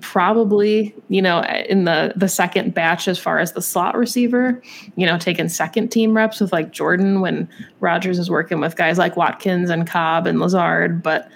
probably 0.00 0.94
you 1.08 1.22
know 1.22 1.42
in 1.68 1.84
the 1.84 2.12
the 2.16 2.28
second 2.28 2.74
batch 2.74 3.06
as 3.08 3.18
far 3.18 3.38
as 3.38 3.52
the 3.52 3.62
slot 3.62 3.96
receiver 3.96 4.60
you 4.96 5.06
know 5.06 5.18
taking 5.18 5.48
second 5.48 5.88
team 5.88 6.16
reps 6.16 6.40
with 6.40 6.52
like 6.52 6.70
jordan 6.70 7.20
when 7.20 7.48
rodgers 7.80 8.18
is 8.18 8.30
working 8.30 8.60
with 8.60 8.76
guys 8.76 8.98
like 8.98 9.16
watkins 9.16 9.70
and 9.70 9.86
cobb 9.86 10.26
and 10.26 10.40
lazard. 10.40 11.02
But 11.02 11.30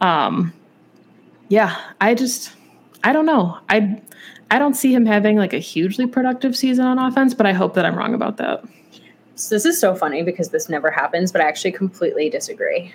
um 0.00 0.52
yeah 1.48 1.78
i 2.00 2.14
just 2.14 2.52
i 3.04 3.12
don't 3.12 3.26
know. 3.26 3.58
I 3.68 4.00
i 4.50 4.58
don't 4.58 4.74
see 4.74 4.94
him 4.94 5.06
having 5.06 5.36
like 5.36 5.52
a 5.52 5.58
hugely 5.58 6.06
productive 6.06 6.56
season 6.56 6.86
on 6.86 6.98
offense 6.98 7.34
but 7.34 7.46
i 7.46 7.52
hope 7.52 7.74
that 7.74 7.84
i'm 7.84 7.96
wrong 7.96 8.14
about 8.14 8.36
that. 8.38 8.64
So 9.34 9.54
this 9.54 9.64
is 9.64 9.80
so 9.80 9.94
funny 9.94 10.22
because 10.22 10.50
this 10.50 10.68
never 10.68 10.90
happens 10.90 11.32
but 11.32 11.40
i 11.40 11.48
actually 11.48 11.72
completely 11.72 12.30
disagree. 12.30 12.92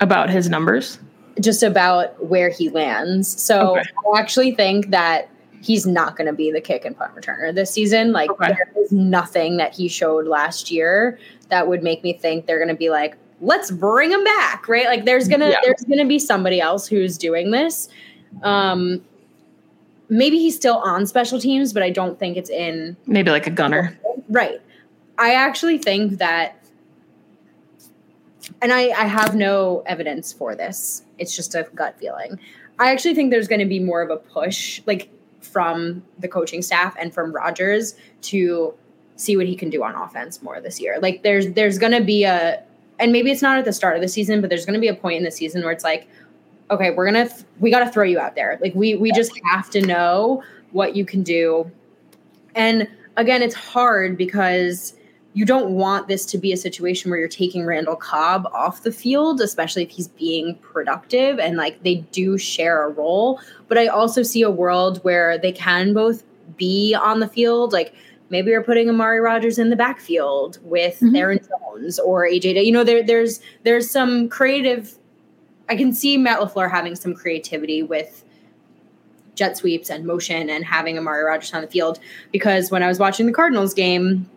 About 0.00 0.30
his 0.30 0.48
numbers 0.48 0.98
just 1.40 1.62
about 1.62 2.24
where 2.24 2.50
he 2.50 2.68
lands. 2.68 3.40
So 3.42 3.78
okay. 3.78 3.88
I 4.14 4.20
actually 4.20 4.52
think 4.52 4.90
that 4.90 5.28
he's 5.60 5.86
not 5.86 6.16
going 6.16 6.26
to 6.26 6.32
be 6.32 6.50
the 6.50 6.60
kick 6.60 6.84
and 6.84 6.96
punt 6.96 7.14
returner 7.14 7.54
this 7.54 7.70
season. 7.70 8.12
Like 8.12 8.30
okay. 8.30 8.48
there 8.48 8.84
is 8.84 8.92
nothing 8.92 9.56
that 9.58 9.74
he 9.74 9.88
showed 9.88 10.26
last 10.26 10.70
year 10.70 11.18
that 11.48 11.68
would 11.68 11.82
make 11.82 12.02
me 12.02 12.12
think 12.12 12.46
they're 12.46 12.58
going 12.58 12.68
to 12.68 12.74
be 12.74 12.90
like, 12.90 13.16
let's 13.42 13.70
bring 13.70 14.10
him 14.10 14.24
back, 14.24 14.68
right? 14.68 14.86
Like 14.86 15.04
there's 15.04 15.28
gonna 15.28 15.50
yeah. 15.50 15.60
there's 15.64 15.82
gonna 15.88 16.06
be 16.06 16.18
somebody 16.18 16.60
else 16.60 16.86
who's 16.86 17.18
doing 17.18 17.50
this. 17.50 17.88
Um, 18.42 19.04
maybe 20.08 20.38
he's 20.38 20.54
still 20.54 20.76
on 20.76 21.06
special 21.06 21.38
teams, 21.38 21.72
but 21.72 21.82
I 21.82 21.90
don't 21.90 22.18
think 22.18 22.36
it's 22.36 22.48
in 22.48 22.96
maybe 23.06 23.30
like 23.30 23.46
a 23.46 23.50
gunner, 23.50 23.98
right? 24.30 24.60
I 25.18 25.34
actually 25.34 25.78
think 25.78 26.18
that 26.18 26.62
and 28.60 28.72
I, 28.72 28.90
I 28.90 29.06
have 29.06 29.34
no 29.34 29.82
evidence 29.86 30.32
for 30.32 30.54
this. 30.54 31.02
It's 31.22 31.34
just 31.34 31.54
a 31.54 31.66
gut 31.74 31.98
feeling. 31.98 32.38
I 32.78 32.90
actually 32.90 33.14
think 33.14 33.30
there's 33.30 33.48
going 33.48 33.60
to 33.60 33.66
be 33.66 33.78
more 33.78 34.02
of 34.02 34.10
a 34.10 34.16
push, 34.16 34.82
like 34.86 35.08
from 35.40 36.02
the 36.18 36.28
coaching 36.28 36.62
staff 36.62 36.94
and 36.98 37.12
from 37.12 37.32
Rodgers 37.34 37.94
to 38.22 38.74
see 39.16 39.36
what 39.36 39.46
he 39.46 39.56
can 39.56 39.70
do 39.70 39.82
on 39.82 39.94
offense 39.94 40.42
more 40.42 40.60
this 40.60 40.80
year. 40.80 40.98
Like 41.00 41.22
there's 41.22 41.52
there's 41.52 41.78
going 41.78 41.92
to 41.92 42.02
be 42.02 42.24
a 42.24 42.62
and 42.98 43.12
maybe 43.12 43.30
it's 43.30 43.42
not 43.42 43.58
at 43.58 43.64
the 43.64 43.72
start 43.72 43.96
of 43.96 44.02
the 44.02 44.08
season, 44.08 44.40
but 44.40 44.50
there's 44.50 44.66
going 44.66 44.74
to 44.74 44.80
be 44.80 44.88
a 44.88 44.94
point 44.94 45.16
in 45.16 45.24
the 45.24 45.30
season 45.30 45.62
where 45.62 45.72
it's 45.72 45.84
like 45.84 46.08
okay, 46.70 46.90
we're 46.90 47.10
to 47.12 47.28
th- 47.28 47.44
we 47.60 47.70
got 47.70 47.80
to 47.80 47.90
throw 47.90 48.04
you 48.04 48.18
out 48.18 48.34
there. 48.34 48.58
Like 48.60 48.74
we 48.74 48.94
we 48.96 49.12
just 49.12 49.32
have 49.50 49.70
to 49.70 49.80
know 49.80 50.42
what 50.72 50.96
you 50.96 51.04
can 51.04 51.22
do. 51.22 51.70
And 52.54 52.88
again, 53.16 53.42
it's 53.42 53.54
hard 53.54 54.16
because 54.16 54.94
you 55.34 55.44
don't 55.46 55.70
want 55.70 56.08
this 56.08 56.26
to 56.26 56.38
be 56.38 56.52
a 56.52 56.56
situation 56.56 57.10
where 57.10 57.18
you're 57.18 57.28
taking 57.28 57.64
Randall 57.64 57.96
Cobb 57.96 58.46
off 58.52 58.82
the 58.82 58.92
field, 58.92 59.40
especially 59.40 59.82
if 59.82 59.90
he's 59.90 60.08
being 60.08 60.56
productive 60.56 61.38
and 61.38 61.56
like 61.56 61.82
they 61.82 61.96
do 62.12 62.36
share 62.36 62.84
a 62.84 62.90
role. 62.90 63.40
But 63.68 63.78
I 63.78 63.86
also 63.86 64.22
see 64.22 64.42
a 64.42 64.50
world 64.50 64.98
where 65.04 65.38
they 65.38 65.52
can 65.52 65.94
both 65.94 66.22
be 66.56 66.94
on 66.94 67.20
the 67.20 67.28
field. 67.28 67.72
Like 67.72 67.94
maybe 68.28 68.50
you're 68.50 68.62
putting 68.62 68.90
Amari 68.90 69.20
Rodgers 69.20 69.58
in 69.58 69.70
the 69.70 69.76
backfield 69.76 70.58
with 70.62 70.96
mm-hmm. 70.96 71.16
Aaron 71.16 71.40
Jones 71.48 71.98
or 71.98 72.26
AJ. 72.26 72.64
You 72.66 72.72
know, 72.72 72.84
there 72.84 73.02
there's 73.02 73.40
there's 73.62 73.90
some 73.90 74.28
creative. 74.28 74.98
I 75.70 75.76
can 75.76 75.94
see 75.94 76.18
Matt 76.18 76.40
LaFleur 76.40 76.70
having 76.70 76.94
some 76.94 77.14
creativity 77.14 77.82
with 77.82 78.22
jet 79.34 79.56
sweeps 79.56 79.88
and 79.88 80.04
motion 80.04 80.50
and 80.50 80.62
having 80.62 80.98
Amari 80.98 81.24
Rodgers 81.24 81.54
on 81.54 81.62
the 81.62 81.68
field 81.68 81.98
because 82.32 82.70
when 82.70 82.82
I 82.82 82.88
was 82.88 82.98
watching 82.98 83.24
the 83.24 83.32
Cardinals 83.32 83.72
game 83.72 84.28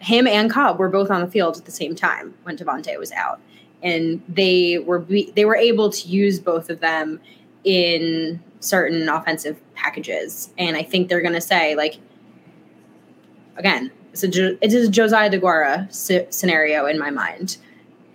him 0.00 0.26
and 0.26 0.50
Cobb 0.50 0.78
were 0.78 0.88
both 0.88 1.10
on 1.10 1.20
the 1.20 1.30
field 1.30 1.56
at 1.56 1.66
the 1.66 1.70
same 1.70 1.94
time 1.94 2.34
when 2.42 2.56
Davante 2.56 2.98
was 2.98 3.12
out, 3.12 3.38
and 3.82 4.22
they 4.28 4.78
were 4.78 4.98
be- 4.98 5.30
they 5.36 5.44
were 5.44 5.56
able 5.56 5.90
to 5.90 6.08
use 6.08 6.40
both 6.40 6.70
of 6.70 6.80
them 6.80 7.20
in 7.64 8.42
certain 8.60 9.08
offensive 9.08 9.60
packages. 9.74 10.52
And 10.58 10.76
I 10.76 10.82
think 10.82 11.08
they're 11.08 11.20
going 11.20 11.34
to 11.34 11.40
say 11.40 11.74
like, 11.74 11.98
again, 13.56 13.90
it's 14.12 14.24
a 14.24 14.64
it 14.64 14.72
is 14.72 14.88
a 14.88 14.90
Josiah 14.90 15.30
Deguara 15.30 15.92
scenario 16.32 16.86
in 16.86 16.98
my 16.98 17.10
mind. 17.10 17.58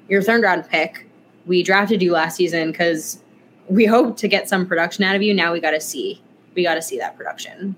Your 0.09 0.21
third 0.21 0.41
round 0.41 0.67
pick, 0.67 1.07
we 1.45 1.61
drafted 1.63 2.01
you 2.01 2.11
last 2.11 2.35
season 2.35 2.71
because 2.71 3.21
we 3.69 3.85
hoped 3.85 4.19
to 4.19 4.27
get 4.27 4.49
some 4.49 4.65
production 4.65 5.03
out 5.03 5.15
of 5.15 5.21
you. 5.21 5.33
Now 5.33 5.53
we 5.53 5.59
got 5.59 5.71
to 5.71 5.81
see 5.81 6.21
we 6.55 6.63
got 6.63 6.75
to 6.75 6.81
see 6.81 6.97
that 6.97 7.15
production. 7.15 7.75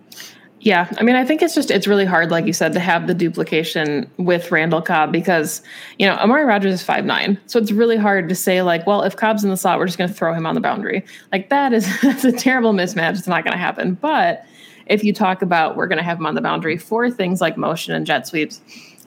Yeah, 0.68 0.92
I 0.98 1.04
mean, 1.04 1.16
I 1.16 1.24
think 1.24 1.42
it's 1.42 1.56
just 1.56 1.72
it's 1.72 1.88
really 1.88 2.04
hard, 2.04 2.30
like 2.30 2.46
you 2.46 2.52
said, 2.52 2.74
to 2.74 2.82
have 2.82 3.08
the 3.08 3.14
duplication 3.14 4.12
with 4.18 4.52
Randall 4.52 4.82
Cobb 4.82 5.14
because 5.14 5.62
you 5.98 6.06
know 6.06 6.16
Amari 6.16 6.44
Rodgers 6.44 6.74
is 6.74 6.84
five 6.84 7.06
nine, 7.06 7.40
so 7.46 7.58
it's 7.58 7.72
really 7.72 7.96
hard 7.96 8.28
to 8.28 8.36
say 8.36 8.62
like, 8.62 8.86
well, 8.86 9.02
if 9.04 9.16
Cobb's 9.16 9.46
in 9.46 9.50
the 9.50 9.56
slot, 9.56 9.80
we're 9.80 9.86
just 9.86 9.98
going 9.98 10.10
to 10.10 10.14
throw 10.14 10.34
him 10.34 10.46
on 10.46 10.56
the 10.56 10.60
boundary. 10.60 11.06
Like 11.32 11.48
that 11.52 11.72
is 11.72 11.88
that's 12.02 12.26
a 12.26 12.34
terrible 12.34 12.74
mismatch. 12.74 13.18
It's 13.18 13.30
not 13.30 13.46
going 13.46 13.54
to 13.54 13.58
happen. 13.58 13.94
But 13.94 14.46
if 14.88 15.06
you 15.06 15.14
talk 15.14 15.42
about 15.42 15.78
we're 15.78 15.88
going 15.88 16.00
to 16.00 16.04
have 16.04 16.18
him 16.18 16.26
on 16.26 16.36
the 16.36 16.42
boundary 16.42 16.76
for 16.76 17.10
things 17.10 17.40
like 17.40 17.56
motion 17.56 17.94
and 17.94 18.06
jet 18.06 18.28
sweeps, 18.28 18.60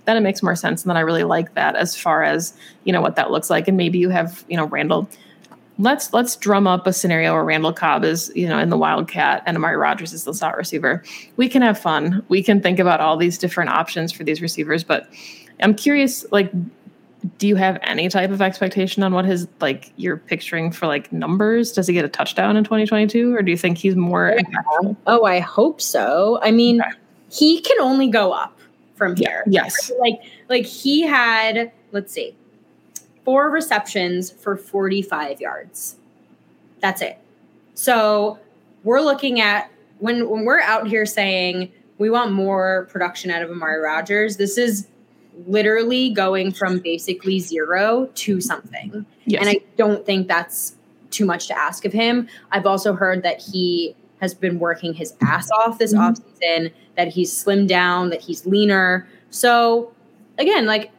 then 0.07 0.17
it 0.17 0.21
makes 0.21 0.43
more 0.43 0.57
sense. 0.57 0.83
And 0.83 0.89
then 0.89 0.97
I 0.97 1.01
really 1.01 1.25
like 1.25 1.53
that 1.57 1.77
as 1.77 1.95
far 1.95 2.23
as 2.23 2.55
you 2.85 2.93
know 2.95 3.03
what 3.03 3.17
that 3.17 3.31
looks 3.31 3.51
like. 3.51 3.69
And 3.69 3.77
maybe 3.77 3.99
you 3.99 4.09
have 4.09 4.47
you 4.49 4.57
know 4.57 4.65
Randall 4.65 5.11
let's 5.81 6.13
let's 6.13 6.37
drum 6.37 6.67
up 6.67 6.87
a 6.87 6.93
scenario 6.93 7.33
where 7.33 7.45
Randall 7.45 7.73
Cobb 7.73 8.05
is, 8.05 8.31
you 8.35 8.47
know, 8.47 8.59
in 8.59 8.69
the 8.69 8.77
Wildcat 8.77 9.43
and 9.47 9.57
Amari 9.57 9.77
Rodgers 9.77 10.13
is 10.13 10.25
the 10.25 10.35
slot 10.35 10.57
receiver. 10.57 11.03
We 11.37 11.49
can 11.49 11.63
have 11.63 11.79
fun. 11.79 12.25
We 12.29 12.43
can 12.43 12.61
think 12.61 12.79
about 12.79 13.01
all 13.01 13.17
these 13.17 13.39
different 13.39 13.71
options 13.71 14.13
for 14.13 14.23
these 14.23 14.43
receivers, 14.43 14.85
but 14.85 15.09
I'm 15.63 15.75
curious, 15.75 16.25
like, 16.31 16.51
do 17.39 17.47
you 17.49 17.57
have 17.57 17.79
any 17.83 18.09
type 18.09 18.31
of 18.31 18.41
expectation 18.41 19.03
on 19.03 19.13
what 19.13 19.25
his 19.25 19.49
like 19.61 19.93
you're 19.97 20.19
picturing 20.19 20.71
for 20.71 20.87
like 20.87 21.13
numbers? 21.13 21.73
Does 21.73 21.87
he 21.87 21.95
get 21.95 22.05
a 22.05 22.09
touchdown 22.09 22.57
in 22.57 22.65
2022, 22.65 23.35
or 23.35 23.43
do 23.43 23.51
you 23.51 23.59
think 23.59 23.79
he's 23.79 23.97
more? 23.97 24.33
Oh, 24.33 24.37
yeah. 24.83 24.93
Oh, 25.07 25.25
I 25.25 25.41
hope 25.41 25.81
so. 25.81 26.39
I 26.43 26.51
mean, 26.51 26.81
okay. 26.81 26.91
he 27.31 27.61
can 27.63 27.81
only 27.81 28.09
go 28.09 28.33
up 28.33 28.59
from 28.97 29.17
here. 29.17 29.45
Yeah. 29.47 29.65
Yes, 29.65 29.91
like 29.99 30.21
like 30.49 30.67
he 30.67 31.03
had. 31.03 31.73
Let's 31.93 32.13
see 32.13 32.37
four 33.25 33.51
receptions 33.51 34.31
for 34.31 34.57
45 34.57 35.41
yards. 35.41 35.97
That's 36.81 37.03
it. 37.03 37.19
So 37.75 38.39
we're 38.85 39.01
looking 39.01 39.41
at 39.41 39.71
when 39.99 40.29
when 40.29 40.45
we're 40.45 40.61
out 40.61 40.87
here 40.87 41.07
saying 41.07 41.71
we 41.99 42.11
want 42.11 42.33
more 42.33 42.89
production 42.91 43.31
out 43.31 43.43
of 43.43 43.51
Amari 43.51 43.81
Rodgers, 43.81 44.37
this 44.39 44.57
is 44.57 44.89
literally 45.47 46.11
going 46.11 46.53
from 46.53 46.79
basically 46.79 47.39
zero 47.39 48.09
to 48.15 48.41
something. 48.41 49.05
Yes. 49.27 49.41
And 49.41 49.51
I 49.51 49.61
don't 49.77 50.05
think 50.05 50.27
that's 50.29 50.77
too 51.11 51.25
much 51.25 51.47
to 51.49 51.59
ask 51.59 51.85
of 51.85 51.93
him. 51.93 52.29
I've 52.53 52.67
also 52.67 52.95
heard 52.95 53.23
that 53.23 53.41
he 53.41 53.95
has 54.21 54.35
been 54.35 54.59
working 54.59 54.95
his 54.95 55.15
ass 55.23 55.51
off 55.51 55.79
this 55.79 55.95
mm-hmm. 55.95 56.13
offseason, 56.13 56.73
that 56.97 57.09
he's 57.09 57.33
slimmed 57.33 57.69
down, 57.69 58.11
that 58.11 58.21
he's 58.21 58.47
leaner. 58.47 59.09
So 59.31 59.93
again, 60.39 60.67
like 60.67 60.91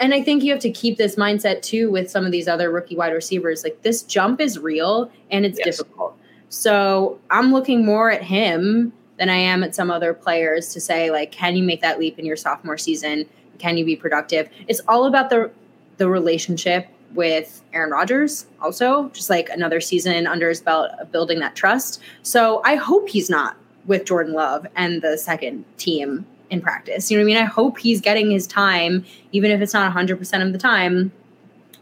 and 0.00 0.14
I 0.14 0.22
think 0.22 0.42
you 0.42 0.52
have 0.52 0.60
to 0.62 0.70
keep 0.70 0.96
this 0.96 1.16
mindset 1.16 1.62
too 1.62 1.90
with 1.90 2.10
some 2.10 2.24
of 2.24 2.32
these 2.32 2.48
other 2.48 2.70
rookie 2.70 2.96
wide 2.96 3.12
receivers. 3.12 3.64
Like 3.64 3.82
this 3.82 4.02
jump 4.02 4.40
is 4.40 4.58
real 4.58 5.10
and 5.30 5.44
it's 5.44 5.58
yes. 5.58 5.76
difficult. 5.76 6.16
So 6.48 7.18
I'm 7.30 7.52
looking 7.52 7.84
more 7.84 8.10
at 8.10 8.22
him 8.22 8.92
than 9.18 9.28
I 9.28 9.36
am 9.36 9.62
at 9.62 9.74
some 9.74 9.90
other 9.90 10.14
players 10.14 10.72
to 10.72 10.80
say, 10.80 11.10
like, 11.10 11.32
can 11.32 11.56
you 11.56 11.62
make 11.62 11.80
that 11.82 11.98
leap 11.98 12.18
in 12.18 12.24
your 12.24 12.36
sophomore 12.36 12.78
season? 12.78 13.26
Can 13.58 13.76
you 13.76 13.84
be 13.84 13.96
productive? 13.96 14.48
It's 14.68 14.80
all 14.88 15.06
about 15.06 15.30
the 15.30 15.50
the 15.96 16.08
relationship 16.08 16.86
with 17.14 17.62
Aaron 17.72 17.90
Rodgers, 17.90 18.46
also, 18.60 19.08
just 19.08 19.30
like 19.30 19.48
another 19.48 19.80
season 19.80 20.26
under 20.26 20.48
his 20.48 20.60
belt 20.60 20.90
of 21.00 21.10
building 21.10 21.40
that 21.40 21.56
trust. 21.56 22.00
So 22.22 22.62
I 22.64 22.76
hope 22.76 23.08
he's 23.08 23.28
not 23.28 23.56
with 23.86 24.04
Jordan 24.04 24.32
Love 24.32 24.66
and 24.76 25.02
the 25.02 25.18
second 25.18 25.64
team 25.76 26.24
in 26.50 26.60
practice. 26.60 27.10
You 27.10 27.16
know 27.16 27.24
what 27.24 27.32
I 27.32 27.34
mean? 27.34 27.42
I 27.42 27.46
hope 27.46 27.78
he's 27.78 28.00
getting 28.00 28.30
his 28.30 28.46
time, 28.46 29.04
even 29.32 29.50
if 29.50 29.60
it's 29.60 29.74
not 29.74 29.92
100% 29.94 30.46
of 30.46 30.52
the 30.52 30.58
time, 30.58 31.12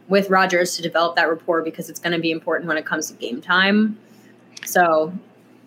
with 0.08 0.30
Rodgers 0.30 0.76
to 0.76 0.82
develop 0.82 1.16
that 1.16 1.28
rapport 1.28 1.62
because 1.62 1.90
it's 1.90 2.00
going 2.00 2.12
to 2.12 2.18
be 2.18 2.30
important 2.30 2.68
when 2.68 2.76
it 2.76 2.86
comes 2.86 3.10
to 3.10 3.14
game 3.14 3.40
time. 3.40 3.98
So, 4.64 5.12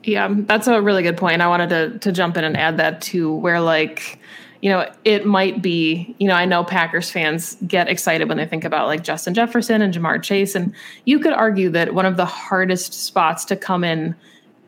yeah, 0.03 0.29
that's 0.31 0.67
a 0.67 0.81
really 0.81 1.03
good 1.03 1.17
point. 1.17 1.41
I 1.41 1.47
wanted 1.47 1.69
to 1.69 1.99
to 1.99 2.11
jump 2.11 2.37
in 2.37 2.43
and 2.43 2.55
add 2.55 2.77
that 2.77 3.01
to 3.01 3.33
where 3.35 3.59
like 3.59 4.19
you 4.61 4.69
know, 4.69 4.89
it 5.05 5.25
might 5.25 5.61
be, 5.61 6.15
you 6.19 6.27
know, 6.27 6.33
I 6.33 6.45
know 6.45 6.63
Packers 6.63 7.09
fans 7.09 7.55
get 7.65 7.87
excited 7.87 8.27
when 8.27 8.37
they 8.37 8.45
think 8.45 8.65
about 8.65 8.87
like 8.87 9.03
Justin 9.03 9.33
Jefferson 9.33 9.81
and 9.81 9.93
Ja'Marr 9.93 10.21
Chase. 10.21 10.53
And 10.53 10.73
you 11.05 11.19
could 11.19 11.31
argue 11.31 11.69
that 11.69 11.93
one 11.93 12.05
of 12.05 12.17
the 12.17 12.25
hardest 12.25 12.93
spots 12.93 13.45
to 13.45 13.55
come 13.55 13.83
in 13.83 14.15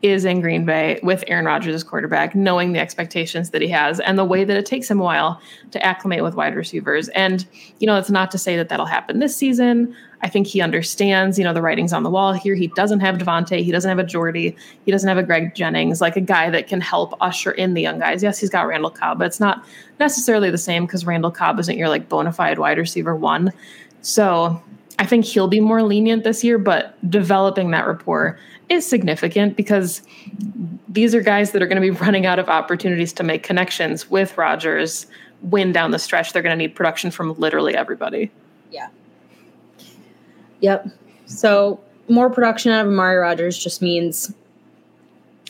is 0.02 0.24
in 0.24 0.40
Green 0.40 0.64
Bay 0.64 0.98
with 1.02 1.22
Aaron 1.28 1.44
Rodgers 1.44 1.74
as 1.74 1.84
quarterback, 1.84 2.34
knowing 2.34 2.72
the 2.72 2.80
expectations 2.80 3.50
that 3.50 3.62
he 3.62 3.68
has 3.68 4.00
and 4.00 4.18
the 4.18 4.24
way 4.24 4.44
that 4.44 4.56
it 4.56 4.66
takes 4.66 4.90
him 4.90 5.00
a 5.00 5.04
while 5.04 5.40
to 5.70 5.84
acclimate 5.84 6.22
with 6.22 6.34
wide 6.34 6.56
receivers. 6.56 7.08
And, 7.10 7.46
you 7.78 7.86
know, 7.86 7.96
it's 7.96 8.10
not 8.10 8.30
to 8.32 8.38
say 8.38 8.56
that 8.56 8.68
that'll 8.68 8.86
happen 8.86 9.20
this 9.20 9.36
season. 9.36 9.94
I 10.20 10.28
think 10.28 10.46
he 10.46 10.60
understands, 10.60 11.38
you 11.38 11.44
know, 11.44 11.52
the 11.52 11.62
writing's 11.62 11.92
on 11.92 12.02
the 12.02 12.10
wall 12.10 12.32
here. 12.32 12.54
He 12.54 12.68
doesn't 12.68 13.00
have 13.00 13.16
Davante. 13.16 13.62
He 13.62 13.72
doesn't 13.72 13.88
have 13.88 13.98
a 13.98 14.04
Jordy. 14.04 14.56
He 14.84 14.92
doesn't 14.92 15.08
have 15.08 15.18
a 15.18 15.22
Greg 15.22 15.54
Jennings, 15.54 16.00
like 16.00 16.16
a 16.16 16.20
guy 16.20 16.50
that 16.50 16.68
can 16.68 16.80
help 16.80 17.14
usher 17.20 17.52
in 17.52 17.74
the 17.74 17.82
young 17.82 17.98
guys. 17.98 18.22
Yes, 18.22 18.38
he's 18.38 18.50
got 18.50 18.66
Randall 18.66 18.90
Cobb, 18.90 19.18
but 19.18 19.26
it's 19.26 19.40
not 19.40 19.64
necessarily 19.98 20.50
the 20.50 20.58
same 20.58 20.86
because 20.86 21.06
Randall 21.06 21.30
Cobb 21.30 21.58
isn't 21.60 21.76
your 21.76 21.88
like 21.88 22.08
bona 22.08 22.32
fide 22.32 22.58
wide 22.58 22.78
receiver 22.78 23.14
one. 23.16 23.52
So 24.00 24.62
I 24.98 25.06
think 25.06 25.24
he'll 25.24 25.48
be 25.48 25.60
more 25.60 25.82
lenient 25.82 26.22
this 26.22 26.44
year, 26.44 26.58
but 26.58 26.96
developing 27.10 27.70
that 27.72 27.86
rapport 27.86 28.38
is 28.68 28.86
significant 28.86 29.56
because 29.56 30.02
these 30.88 31.14
are 31.14 31.20
guys 31.20 31.52
that 31.52 31.62
are 31.62 31.66
going 31.66 31.80
to 31.80 31.82
be 31.82 31.90
running 31.90 32.26
out 32.26 32.38
of 32.38 32.48
opportunities 32.48 33.12
to 33.14 33.22
make 33.22 33.42
connections 33.42 34.10
with 34.10 34.36
Rodgers 34.36 35.06
when 35.42 35.72
down 35.72 35.90
the 35.90 35.98
stretch 35.98 36.32
they're 36.32 36.42
going 36.42 36.56
to 36.56 36.56
need 36.56 36.74
production 36.74 37.10
from 37.10 37.34
literally 37.34 37.74
everybody. 37.74 38.30
Yeah. 38.70 38.88
Yep. 40.60 40.88
So 41.26 41.80
more 42.08 42.30
production 42.30 42.72
out 42.72 42.86
of 42.86 42.92
Amari 42.92 43.16
Rodgers 43.16 43.58
just 43.58 43.82
means 43.82 44.32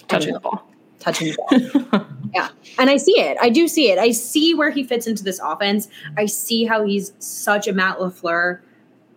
touching 0.09 0.33
the 0.33 0.41
ball. 0.41 0.67
Touching 0.99 1.29
the 1.33 1.87
ball. 1.91 2.07
yeah. 2.35 2.49
And 2.79 2.89
I 2.89 2.97
see 2.97 3.19
it. 3.21 3.37
I 3.41 3.51
do 3.51 3.69
see 3.69 3.91
it. 3.91 3.99
I 3.99 4.13
see 4.13 4.55
where 4.55 4.71
he 4.71 4.85
fits 4.85 5.07
into 5.07 5.23
this 5.23 5.41
offense. 5.41 5.89
I 6.17 6.27
see 6.27 6.65
how 6.65 6.85
he's 6.85 7.13
such 7.19 7.69
a 7.69 7.73
Matt 7.73 7.99
LaFleur 7.99 8.61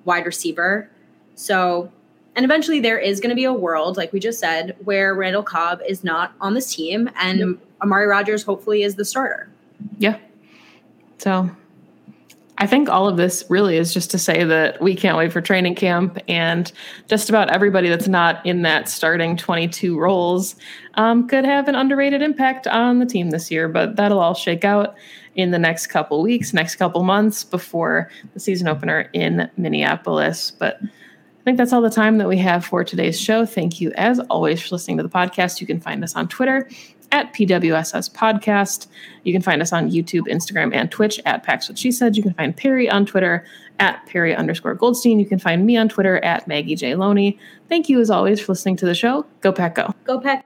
wide 0.03 0.25
receiver. 0.25 0.89
So 1.35 1.91
and 2.35 2.43
eventually 2.43 2.79
there 2.79 2.99
is 2.99 3.19
going 3.19 3.29
to 3.29 3.35
be 3.35 3.45
a 3.45 3.53
world, 3.53 3.97
like 3.97 4.11
we 4.11 4.19
just 4.19 4.39
said, 4.39 4.75
where 4.83 5.13
Randall 5.15 5.43
Cobb 5.43 5.81
is 5.87 6.03
not 6.03 6.33
on 6.41 6.53
this 6.53 6.73
team 6.73 7.09
and 7.19 7.39
yep. 7.39 7.49
Amari 7.81 8.07
Rodgers 8.07 8.43
hopefully 8.43 8.83
is 8.83 8.95
the 8.95 9.05
starter. 9.05 9.49
Yeah. 9.97 10.17
So 11.17 11.49
I 12.57 12.67
think 12.67 12.89
all 12.89 13.07
of 13.07 13.17
this 13.17 13.43
really 13.49 13.77
is 13.77 13.93
just 13.93 14.11
to 14.11 14.17
say 14.17 14.43
that 14.45 14.81
we 14.81 14.95
can't 14.95 15.17
wait 15.17 15.33
for 15.33 15.41
training 15.41 15.75
camp, 15.75 16.17
and 16.29 16.71
just 17.07 17.29
about 17.29 17.49
everybody 17.51 17.89
that's 17.89 18.07
not 18.07 18.45
in 18.45 18.61
that 18.61 18.87
starting 18.87 19.35
22 19.35 19.99
roles 19.99 20.55
um, 20.93 21.27
could 21.27 21.43
have 21.43 21.67
an 21.67 21.75
underrated 21.75 22.21
impact 22.21 22.65
on 22.67 22.99
the 22.99 23.05
team 23.05 23.31
this 23.31 23.51
year. 23.51 23.67
But 23.67 23.97
that'll 23.97 24.19
all 24.19 24.33
shake 24.33 24.63
out 24.63 24.95
in 25.35 25.51
the 25.51 25.59
next 25.59 25.87
couple 25.87 26.21
weeks, 26.21 26.53
next 26.53 26.77
couple 26.77 27.03
months 27.03 27.43
before 27.43 28.09
the 28.33 28.39
season 28.39 28.69
opener 28.69 29.09
in 29.11 29.49
Minneapolis. 29.57 30.51
But 30.51 30.79
think 31.45 31.57
that's 31.57 31.71
all 31.71 31.81
the 31.81 31.91
time 31.91 32.17
that 32.17 32.27
we 32.27 32.37
have 32.39 32.65
for 32.65 32.83
today's 32.83 33.19
show. 33.19 33.45
Thank 33.45 33.79
you, 33.79 33.91
as 33.95 34.19
always, 34.31 34.61
for 34.61 34.75
listening 34.75 34.97
to 34.97 35.03
the 35.03 35.09
podcast. 35.09 35.61
You 35.61 35.67
can 35.67 35.79
find 35.79 36.03
us 36.03 36.15
on 36.15 36.27
Twitter 36.27 36.67
at 37.11 37.33
PWSS 37.33 38.11
Podcast. 38.13 38.87
You 39.23 39.31
can 39.31 39.43
find 39.43 39.61
us 39.61 39.71
on 39.71 39.91
YouTube, 39.91 40.23
Instagram, 40.27 40.73
and 40.73 40.91
Twitch 40.91 41.21
at 41.25 41.43
Pax 41.43 41.69
What 41.69 41.77
She 41.77 41.91
Said. 41.91 42.17
You 42.17 42.23
can 42.23 42.33
find 42.33 42.57
Perry 42.57 42.89
on 42.89 43.05
Twitter 43.05 43.45
at 43.79 44.03
Perry 44.07 44.35
underscore 44.35 44.73
Goldstein. 44.73 45.19
You 45.19 45.25
can 45.27 45.37
find 45.37 45.65
me 45.65 45.77
on 45.77 45.87
Twitter 45.87 46.17
at 46.25 46.47
Maggie 46.47 46.75
J. 46.75 46.95
Loney. 46.95 47.37
Thank 47.69 47.89
you, 47.89 47.99
as 48.01 48.09
always, 48.09 48.41
for 48.41 48.53
listening 48.53 48.77
to 48.77 48.85
the 48.87 48.95
show. 48.95 49.25
Go 49.41 49.51
Pack 49.51 49.75
Go. 49.75 49.93
Go 50.05 50.19
Pack. 50.19 50.45